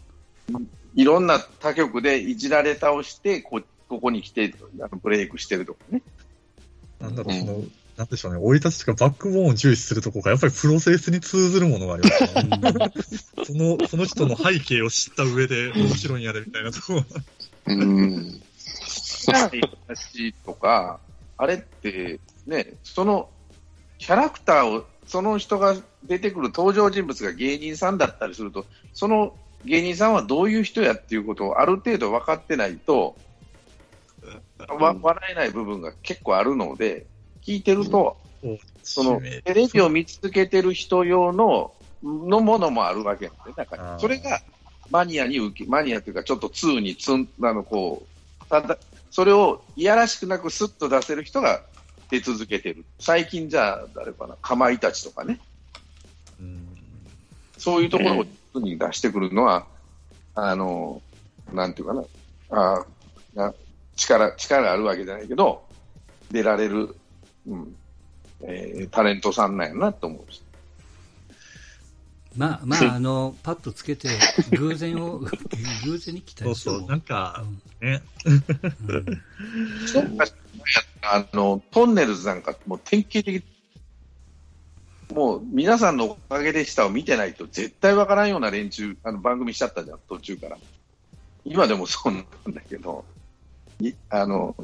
[0.95, 6.01] いろんな他局でいじられ倒して、こここに来てあのブレイクしてるとかね。
[6.99, 7.63] なんだろう、その、
[7.97, 12.93] なんでしょうね、生い立ちとかバックボーンを重視するとこが、やっぱりプロセスに通ずるものがありますね。
[13.45, 17.03] その、その人の背景を知った上で、面白いんやで、みたいなとこ。
[17.67, 18.41] うん。
[19.27, 20.99] 話とか、
[21.37, 23.29] あれって、ね、その
[23.97, 27.97] キャラクターを、その人が出てくる登場人物が芸人さん。
[27.97, 30.13] だったりすると、その芸人さん。
[30.13, 33.15] はどういう人やっていうことをある程度分かってないと、
[34.73, 37.05] わ笑えない部分が結構あるので、
[37.45, 38.17] 聞いてると、
[38.83, 41.73] そのテレビを見続けてる人用の
[42.03, 43.95] のものもあるわけなんで、中あー。
[43.95, 44.01] に。
[44.01, 44.41] それが
[44.89, 48.77] マニアに受け、マニアというか、ちょっと通につん、あの、こう、ただ、
[49.09, 51.63] それをいやらしくなくスッと出せる人が
[52.09, 52.85] 出続けてる。
[52.99, 55.39] 最近じゃあ、誰かな、かまいたちとかね、
[56.39, 56.67] うん。
[57.57, 59.65] そういうところを通に出してくるのは、
[60.35, 61.01] あの、
[61.53, 62.03] なんていうかな、
[62.51, 63.53] あーな
[63.95, 65.65] 力、力があるわけじゃないけど、
[66.31, 66.95] 出られる、
[67.47, 67.75] うん、
[68.41, 70.41] えータレントさんなんやなと思うし。
[72.35, 74.09] まあ、まあ、 あの、パッとつけて、
[74.51, 75.19] 偶然を、
[75.85, 76.79] 偶然に来たりしても。
[76.79, 77.45] そうそう、なんか、
[77.81, 78.43] ね、うん。
[79.87, 80.25] そうか
[81.01, 83.43] あの、トンネルズなんかもう典型的、
[85.13, 90.57] もう皆さんのおかげでしたを見てないと絶対わからんような連中、あの番組しちゃったじゃん、途中から。
[91.45, 93.24] 今でもそうなんだけど、い
[94.09, 94.55] あの、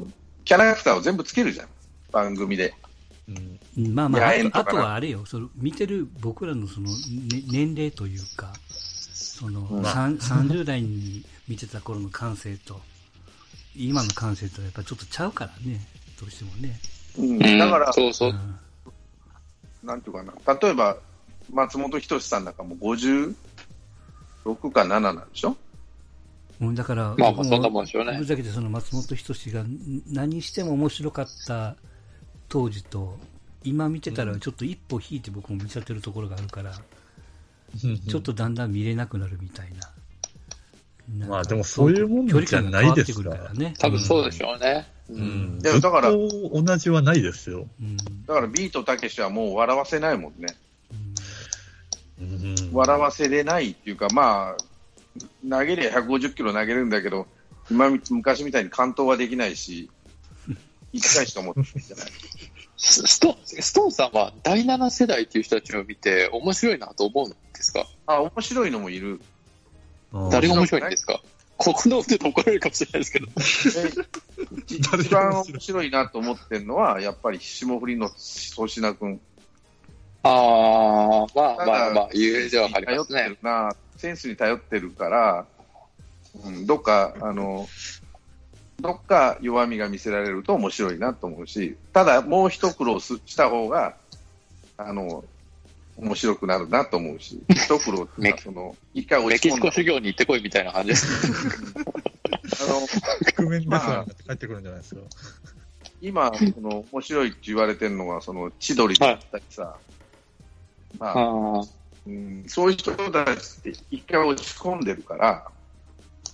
[0.44, 1.68] キャラクターを全部つけるじゃん、
[2.10, 2.74] 番組で。
[3.76, 3.94] うん。
[3.94, 6.94] まあまあ、あとあとはあれよ、その見てる僕らのその、ね、
[7.50, 8.52] 年齢というか、
[9.12, 9.84] その、うん。
[9.84, 12.80] さん30代に見てた頃の感性と、
[13.76, 15.80] 今の感性とやっぱちょっとちゃうからね、
[16.20, 16.78] どうしてもね。
[17.18, 17.30] うん。
[17.30, 18.30] うんだから、そうそう。
[18.30, 18.32] う。
[18.32, 18.58] ん。
[19.82, 20.96] なんていうかな、例えば
[21.52, 23.34] 松本人志さんなんかも56
[24.72, 25.56] か7なんでしょ？
[26.62, 31.74] うんだから、僕まあまあそんなもんでしょうねぶっちゃけてその松本人志がん何しても面白かった
[32.48, 33.18] 当時と、
[33.64, 36.72] 今見てたらちょっと一歩引いて僕も見ちゃってるところがあるから、
[37.74, 39.90] ちょっとだんだん見れなくなるみたいな。
[41.18, 43.74] なまあでもそういうもんじゃないですからね。
[43.78, 44.86] 多分そうでしょうね。
[45.10, 45.14] う。
[45.14, 45.20] うん
[45.56, 45.58] ん。
[45.58, 47.66] でもだから同じはないですよ。
[47.80, 47.96] うん。
[47.96, 50.54] だからビートたけしはもう笑わせないもんね。
[52.20, 54.71] うんうん笑わせれないっていうか、まあ、
[55.48, 57.26] 投げりゃ150キロ投げるんだけど、
[57.70, 59.90] 今み昔みたいに完投はできないし、
[60.92, 62.06] 1回しか持ってないじゃない？
[62.76, 67.86] スストストーンさんは第7世代っていう人たちを見て面白いなと思うんですか？
[68.06, 69.20] あ、面白いのもいる。
[70.30, 71.20] 誰が面白いんですか？
[71.56, 73.26] ここのって怒られるかもしれないですけど。
[73.28, 78.10] え一番面白いなと思ってるのは、やっぱり霜降りの
[78.56, 79.20] 粗品君。
[80.24, 83.36] ああ、まあまあまあ、言うではありますね。
[83.42, 85.46] な、センスに頼ってるから、
[86.44, 87.68] うん、どっか、あの、
[88.80, 93.94] どっか弱みが見せられると面白いなと思うし、ただもう一苦労すした方が、
[94.76, 95.24] あの、
[95.96, 101.06] 面白くなるなと思うし、一苦労ってその、一回メ落ち込んだキシコ修行に行ってこいみたいな感じです。
[102.68, 102.80] あの、
[103.36, 105.00] 覆面レスラーになって帰ってくるんじゃないですか。
[106.00, 109.76] 今、その、面白いって言われてるのが、その、千鳥だったりさ、
[110.98, 115.46] まあ、ああうん、そういう人たちって一回落ち込んでるから、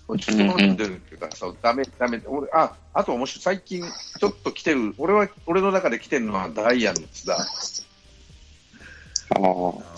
[0.09, 3.83] 落ち込んでるっていうかさ、ダメ、ダメ、俺、あ、あと面白い、最近
[4.19, 7.47] ちょっと来てる、俺は、俺の中で来てるのはダイヤの津田。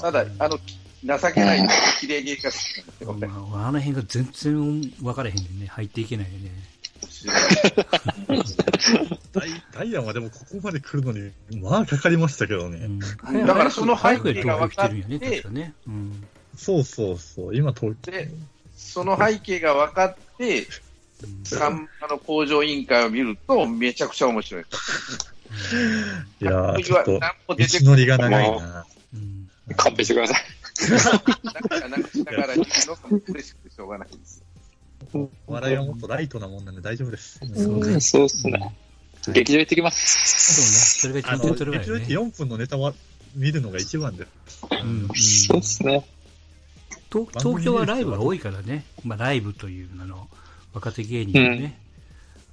[0.01, 0.59] ただ、あの、
[1.05, 1.69] 情けない、
[2.01, 5.67] 綺麗芸が好きなんですよ、俺まあ、あの辺が全然分からへんねんね。
[5.67, 6.51] 入っていけないよね。
[9.33, 12.79] ダイダイヤはでもここまで来るのに、まあかかりましたけどね。
[12.79, 12.99] うん。
[13.47, 15.75] だからその背景が早く来てるんよね、分かって確かね。
[15.87, 16.27] うん。
[16.57, 17.57] そうそうそう。
[17.57, 18.13] 今東京。
[18.13, 18.31] で、
[18.77, 20.67] その背景が分かって、
[21.45, 24.63] サンマの工場委員会を見ると、めちゃくちゃ面白い。
[24.63, 26.45] い。
[26.45, 28.59] やー、ちょっと、道のりが長い。
[28.59, 28.87] な。
[29.15, 29.49] うん。
[29.77, 30.41] 勘弁してください。
[31.45, 32.71] なんかなんかしながらのが
[33.29, 34.09] 嬉しくてしょうがない。
[34.09, 34.43] です。
[35.47, 37.41] 笑いはもっとライトなもんなんで大丈夫です。
[37.43, 38.75] うんそうっすね。
[39.33, 41.03] 劇場行ってきます。
[41.03, 41.21] そうね。
[41.21, 42.31] それがあの、一番手っ取り劇場行って早いね。
[42.31, 42.95] 4分のネタは
[43.35, 44.67] 見るのが一番です。
[44.71, 46.07] うんうんそうっすね。
[47.13, 48.85] 東東京はライブが多いからね。
[49.05, 50.29] まあ、ライブという名の
[50.73, 51.79] 若手芸人のね。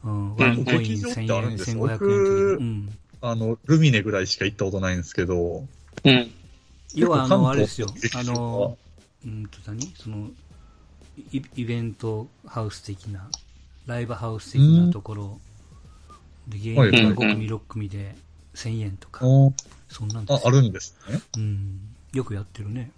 [0.04, 0.36] うん。
[0.36, 2.54] ワンコイン劇場って1000円、あるんです1500円という。
[2.54, 2.98] 僕うん。
[3.22, 5.66] あの、ルミネぐらいしか行ったことないんですけど、
[6.04, 6.32] うん。
[6.96, 8.78] 要は、あの、あれですよあの、
[9.26, 9.82] うんと何？
[9.96, 10.30] その
[11.32, 13.30] イ、イベントハウス的な、
[13.86, 15.40] ライブハウス的なところ
[16.48, 18.16] で、芸はい人が5組、6組で
[18.56, 19.28] 1000円とか、あ
[19.90, 21.22] そんなんあ、あるんですね。
[21.38, 21.80] うん。
[22.14, 22.92] よくやってるね。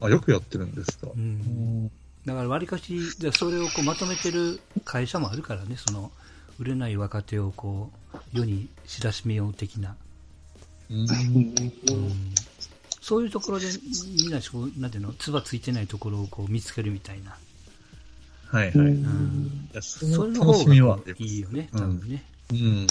[0.00, 1.08] あ、よくやってるんですか。
[1.08, 1.12] う。
[1.16, 1.90] うんん
[2.26, 6.12] だから、わりかし、でそれをこうまとめてる会社もあるからね、その、
[6.58, 9.96] 売れない若手をこう、世に知らしめよう的な。
[10.90, 11.54] うんうん
[13.02, 13.66] そういうところで、
[14.16, 17.36] みんなそう、なんていうの、つばついてないところをこう見つけるみたいな。
[18.46, 18.76] はいはい。
[18.76, 19.68] いうん。
[19.72, 22.24] やそそれの方がいいよね、うん多分ね。
[22.52, 22.56] うん。
[22.56, 22.86] うん。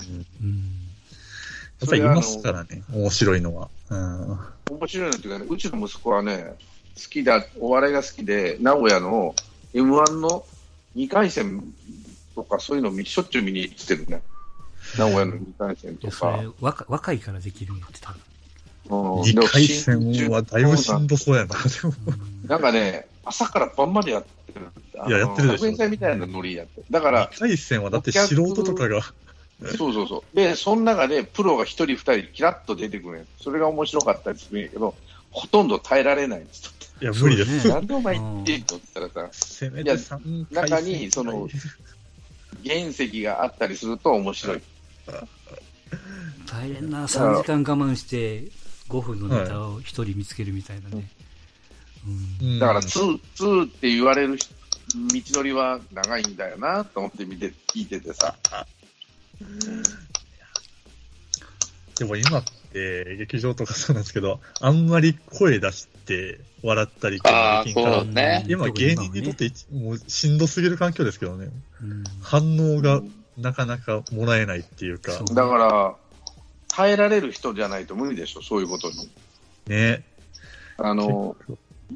[1.79, 3.69] やっぱりいますからね、面白いのは。
[3.89, 4.39] うん。
[4.71, 6.55] 面白いのっていうかね、うちの息子はね、
[6.97, 9.33] 好きだ、お笑いが好きで、名古屋の
[9.73, 10.45] M1 の
[10.97, 11.73] 2回戦
[12.35, 14.21] とか、そういうのをしょっちゅう見に行ってるね。
[14.97, 16.53] 名古屋の2回戦といやそれか。
[16.59, 18.19] 若、若いからできるんやって、多分。
[18.91, 21.55] うん2回戦はだいぶしんどそうやな、
[22.45, 24.67] なんかね、朝から晩までやってる。
[25.07, 26.85] いややってるでしょ学園祭みたいなノリやってる。
[26.91, 29.01] だから、2回戦はだって素人とかが、
[29.77, 30.35] そうそうそう。
[30.35, 34.93] で、その中でプロが一人二人キラッと出てくるんやそれが面白かったりするんやけど、
[35.29, 36.73] ほとんど耐えられないんです。
[37.01, 37.61] いや、無理です。
[37.61, 41.49] そうなんでお前言ってんのって言ったらさ、せめていや3回戦中にその
[42.65, 44.61] 原石があったりすると面白い。
[46.51, 48.51] 大変な3時間我慢して、
[48.91, 51.09] 5分のネタを1人見つけるみたいなね。
[52.41, 52.47] うん。
[52.53, 54.45] うんだから、ツー、ツーって言われる道
[55.37, 58.35] のりは長いんだよなと思って見て、聞いててさ。
[61.97, 68.45] でも今って劇場とかそうなんですけど、あんまり声出して笑ったりっていうのああ、ができんからそう、ね。
[68.47, 71.49] 今芸人にとって一もうしんどすぎる環境ですけどね、
[71.81, 73.01] うん反応が
[73.37, 75.95] なかなかもらえないっていうかだから、
[76.71, 79.09] 耐えられる人じゃないと無理でしょ、そういうことに。
[79.67, 80.03] ね。
[80.77, 81.35] あの、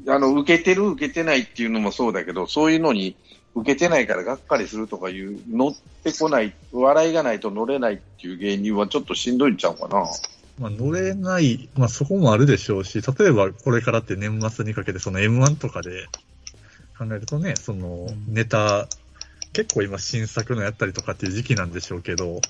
[0.08, 3.16] あの、受けてる、受けてないっていうのもそうだけど、そういうのに
[3.54, 5.74] 受けてないからがっかりするとかいう、乗っ
[6.04, 10.04] てこない、笑いがないと乗れないっていう芸人はちょっとしんどいんちゃうかな。
[10.58, 16.06] まあ、乗れない、まあそこもあるでしょうし、例えばこれからって年末にかけてその M1 とかで
[16.98, 18.88] 考えるとね、そのうんネタ、
[19.56, 22.42] 結構今新作のやったりとかっていう時期なんでしょうけど、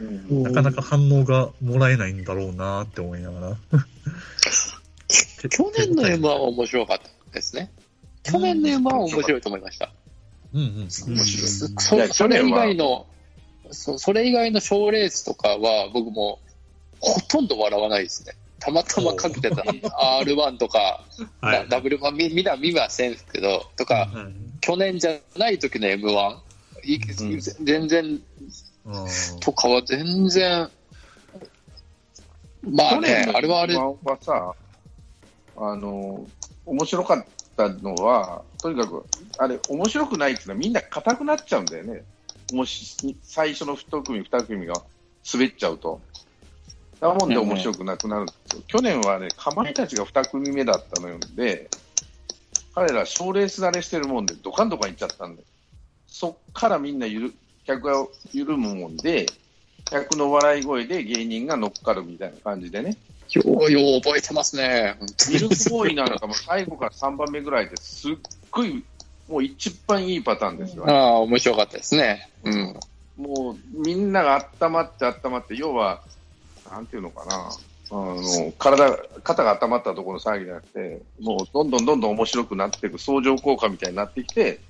[0.00, 3.56] うんなかなか反応がもらえないんだろうなって思いながら。
[5.50, 7.70] 去年の M1 は面白かったですね。
[8.22, 9.92] 去年の M1 は面白いと思いました。
[10.54, 10.66] うんうん。
[10.66, 13.06] うん面白いそれ以外の、
[13.70, 16.38] そそれ以外の賞レースとかは僕も
[17.00, 18.32] ほとんど笑わないですね。
[18.60, 21.04] たまたまかけてた R1 とか、
[21.42, 26.38] はいなダブルファン見見な見ませんけど、とか、はい去年じゃない時の M1、
[26.94, 30.68] いうん全然、うんとかは全然、
[32.62, 34.54] まあね去年、のあれはあれ、M1 はさ、
[35.56, 36.26] あの、
[36.64, 37.24] 面白かっ
[37.56, 39.04] たのは、とにかく、
[39.38, 42.04] あれ、面白くないっていうのはみんな硬くなっちゃうんだよね。
[42.52, 44.74] もし、最初の一組、二組が
[45.32, 46.00] 滑っちゃうと。
[47.00, 48.62] なもんで面白くなくなるんですよ。
[48.66, 51.68] 去年はね、かまいたちが二組目だったのよで、
[52.74, 55.42] 彼ら賞レース慣れしてるもんで、ドカンドカンいっちゃったんで、
[56.08, 57.34] そっからみんなゆる、
[57.66, 59.26] 客が緩むもんで、
[59.84, 62.96] 客の笑い声で芸人が乗っかるみたいな感じでね。
[63.32, 64.96] ようよう覚えてますね。
[65.28, 68.16] ミルクボーイなんかも最後から3番目ぐらいですっ
[68.50, 68.84] ごい、
[69.28, 70.88] もう一番いいパターンですよ。
[70.88, 72.30] ああ、面白かったですね。
[72.44, 72.76] うん。
[73.16, 76.02] もうみんなが温まって温まって、要は、
[76.70, 77.50] なんていうのかな、
[77.90, 84.60] あの体、肩が温まったところの騒ぎじゃなくて、もうどんどんどんどん面白くなっていく相乗効果みたいになってきて、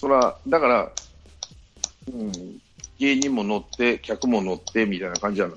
[0.00, 0.92] そら、だから、
[2.06, 2.32] うん、
[2.98, 5.48] 芸人も乗って、客も乗ってみたいな感じじゃ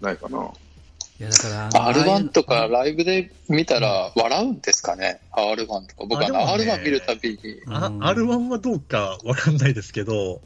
[0.00, 0.38] ないかな。
[1.18, 5.84] いや、だからあの、R1 とかライブで見たら笑うんですかね ?R1 とか。
[6.08, 7.38] 僕あのあでもね R1 見るたびに。
[7.66, 10.40] あうん R1 はどうか わかんないですけど、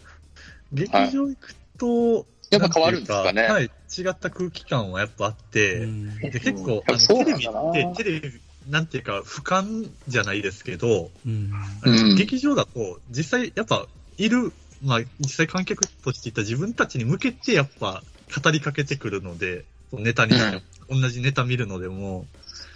[0.72, 3.42] 劇場行くと、やっぱ変わるんですかね？
[3.42, 11.50] はい、違った空気感はやっぱあって、うんで結構、テレビって、テレビ、なんていうか、俯瞰じゃないですけど、うん
[11.84, 13.86] うん劇場だと、実際やっぱ、
[14.16, 14.52] いる、
[14.82, 18.02] まあ、実際観客としていた自分たちに向けて、やっぱ、
[18.42, 20.56] 語りかけてくるので、ネタにして
[20.88, 22.26] も、同じネタ見るのでも、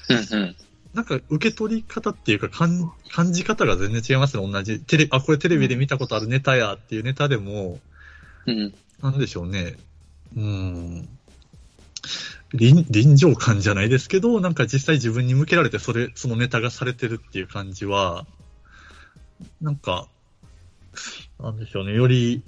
[0.09, 0.57] うんうん。
[0.95, 4.51] なんか受け取り方っていうか感、感じ方が全然違いますね。
[4.51, 4.81] 同じ。
[4.81, 7.79] テレあ、これテレビで見たことあるネタやっていうネタでも、
[8.47, 8.75] うん。
[9.03, 9.77] なんでしょうね。
[10.37, 11.09] うーん。
[12.55, 18.27] 臨、臨場感じゃないですけど、なんか実際自分に向けられて、それ、そのネタがされてるっていう感じは、
[19.61, 20.09] なんか、
[21.39, 21.95] なんでしょうね。
[21.95, 22.43] より、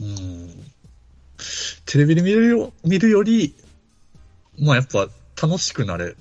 [0.00, 0.72] うーん。
[1.84, 3.56] テレビで見るよ、見るより、
[4.58, 5.08] まあやっぱ
[5.40, 6.14] 楽しくなれ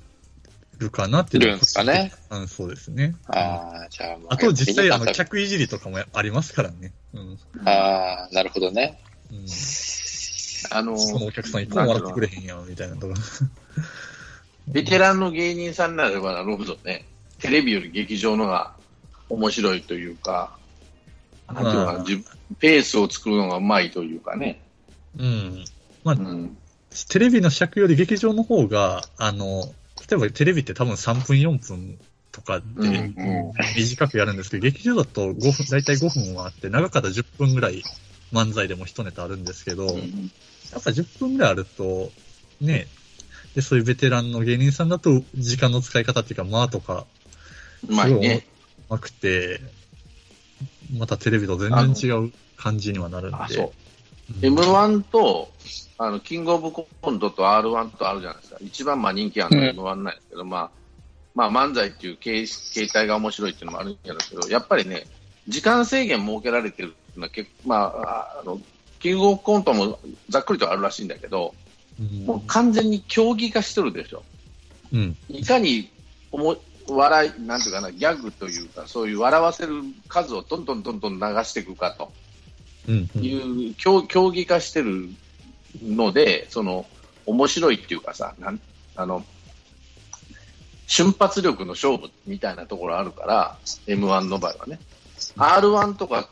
[0.78, 2.12] るかなっていうのですかね。
[2.32, 3.16] うん、そうですね。
[3.28, 4.18] ああ、じゃあ。
[4.30, 6.94] あと実際、あの、客いじりとかもありますからね。
[7.14, 7.40] うん。
[7.66, 9.00] ああ、なるほどね。
[9.32, 9.46] うん
[10.72, 13.16] あのそのお客さん一個も笑ってくれへんやん、みたいなとか。
[14.68, 17.06] ベテランの芸人さんならばなるほどね、
[17.40, 18.74] テレビより劇場のが
[19.30, 20.58] 面白いというか、
[21.48, 22.26] なんていうのかなまあ自分
[22.60, 24.62] ペースを作るのがうまいというかね。
[25.18, 25.66] うん。
[26.04, 26.58] まあう、ん。
[27.10, 29.64] テレビの尺より劇場の方が、あの、
[30.10, 31.98] 例えばテレビって多分3分4分
[32.32, 32.92] とかうん。
[32.92, 33.54] でうん。
[33.76, 37.84] 短くやるんですけど、劇場だと5分、だいたい5分はあって、長かったら10分ぐらい
[38.32, 40.32] 漫才でも一ネタあるんですけど、うん
[40.72, 42.12] やっぱ10分ぐらいあると、
[42.62, 42.88] ね、
[43.56, 47.06] で、そういうベテランの芸人さんだと、時間の使い方っていうか、間とか、
[47.88, 48.46] うまいね。
[48.90, 49.62] うまくて、
[50.98, 53.38] またテレビと全然違う感じにはなるんで。
[53.38, 53.66] あ、そう。
[53.66, 53.72] うん
[54.42, 55.52] M1 と、
[56.00, 58.58] あの、キングオブコントと R1 とあるじゃないですか。
[58.60, 60.72] 一番まあ人気あるのは M1 なんですけど、まあ、
[61.36, 65.06] まあ漫才っていう形形態が面白いっていうのもあるんやけど、やっぱりね、
[65.48, 68.60] 時間制限設けられてるっていうのは結構、まあ、あの、
[69.06, 70.00] キングオブコントも
[70.30, 71.54] ざっくりとあるらしいんだけど、
[72.00, 74.24] うんもう完全に競技化してるでしょ。
[74.92, 75.16] うん。
[75.30, 75.92] いかに
[76.32, 76.58] おも
[76.90, 82.12] 笑い、なんていうかな、ギャグというか、そういう笑わせる数をどんどんどんどん流していくかと。
[82.88, 83.10] うん。
[83.16, 85.10] うんいう競競技化してる
[85.84, 86.88] ので、その
[87.28, 88.60] 面白いっていうかさ、なん
[88.96, 89.24] あの
[90.88, 94.80] 瞬発力の勝負みたいなところあるから、M1 の場合はね。
[95.38, 96.28] R1 とか、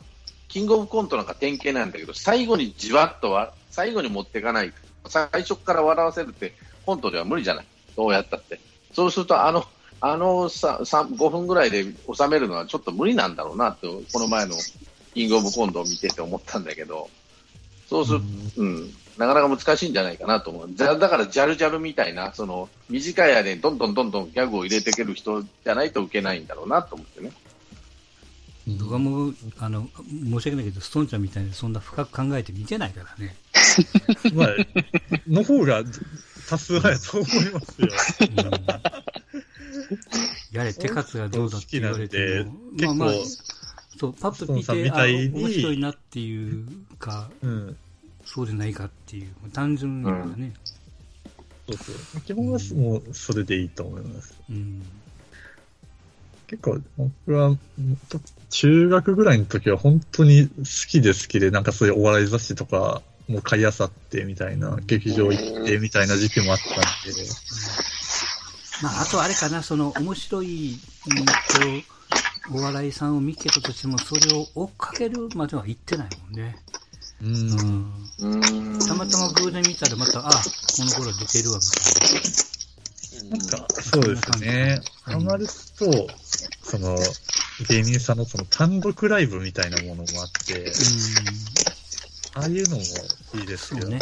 [0.53, 4.71] キングオブコントなんか典型なんだけど、最後にじわっとわ、最後に持っていかない、
[5.07, 6.53] 最初から笑わせるって、
[6.85, 7.65] コントでは無理じゃない。
[7.97, 8.59] どうやったって。
[8.93, 9.65] そうすると、あの、
[9.99, 14.53] あのささ5分ぐらいで収めるのはちょっと無理なんだろうなって、この前の
[15.15, 17.09] キングオブコントを見てて思ったんだけど、
[17.89, 20.69] そうすると、うん、なかなか難しいんじゃないかなと思う。
[20.71, 27.31] じゃだから、ジャルジャルみたいな、その、短い間にどんどんどんどんギャグを入れていける人じゃないと受けないんだろうなと思ってね。
[28.67, 33.35] 僕はもう、あの、申し訳ないけど、ストーンちゃんみたいにそんな深く考えて見てないからね。
[34.33, 34.47] まあ、
[35.27, 35.83] の方が
[36.47, 37.89] 多数派やと思いますよ。
[40.51, 43.13] やれ、手数がどうだって言われても、まあまあ、
[43.99, 46.65] そう、パッと見て、あ、面白いなっていう
[46.99, 47.77] か、うん。
[48.25, 50.53] そうでないかっていう、単純にはね。
[51.67, 52.21] そうそう。
[52.21, 54.33] 基本はもうそれでいいと思います。
[54.49, 54.83] うん。
[56.53, 57.55] 結構、僕は、
[58.09, 66.81] と中学ぐらいの時は本当に好きで好きで、なんかそういうお笑い雑誌とか、もう買い漁ってみたいな、劇場行ってみたいな時期もあったんで、
[68.83, 70.77] まあ、あとあれかな、その、面白い、
[71.07, 71.33] うんと、
[72.53, 76.55] お笑いさんを見つけたとしても、それを追っかけるまでは行ってないもんね。
[77.19, 77.25] う。
[77.25, 78.09] うんん。
[78.19, 78.79] うん。
[78.79, 82.52] たまたま偶然見たらまた、あ、この頃出てるわ、みたいな
[83.37, 84.81] んか、そうですね。
[85.03, 85.47] ハマる
[85.77, 86.09] と、
[86.63, 86.97] その、
[87.69, 90.63] 芸人さんのその単独ライブみたいなものもあって、
[92.35, 92.41] な。
[92.41, 92.81] ああいうのも
[93.35, 93.99] いいですよね。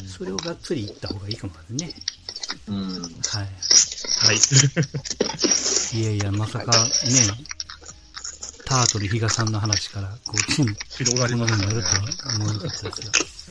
[0.00, 0.08] うん。
[0.08, 1.90] それをがっつり言った方がいいかもね。
[2.68, 3.02] うん。
[3.02, 3.46] はい。
[4.26, 4.36] はい。
[5.98, 6.88] いやいや、まさかね、
[8.64, 10.40] タートル比嘉さんの話から、こう、
[10.88, 11.82] 広がりまになる。
[11.82, 12.02] とは
[12.34, 13.41] 思わなかったですが。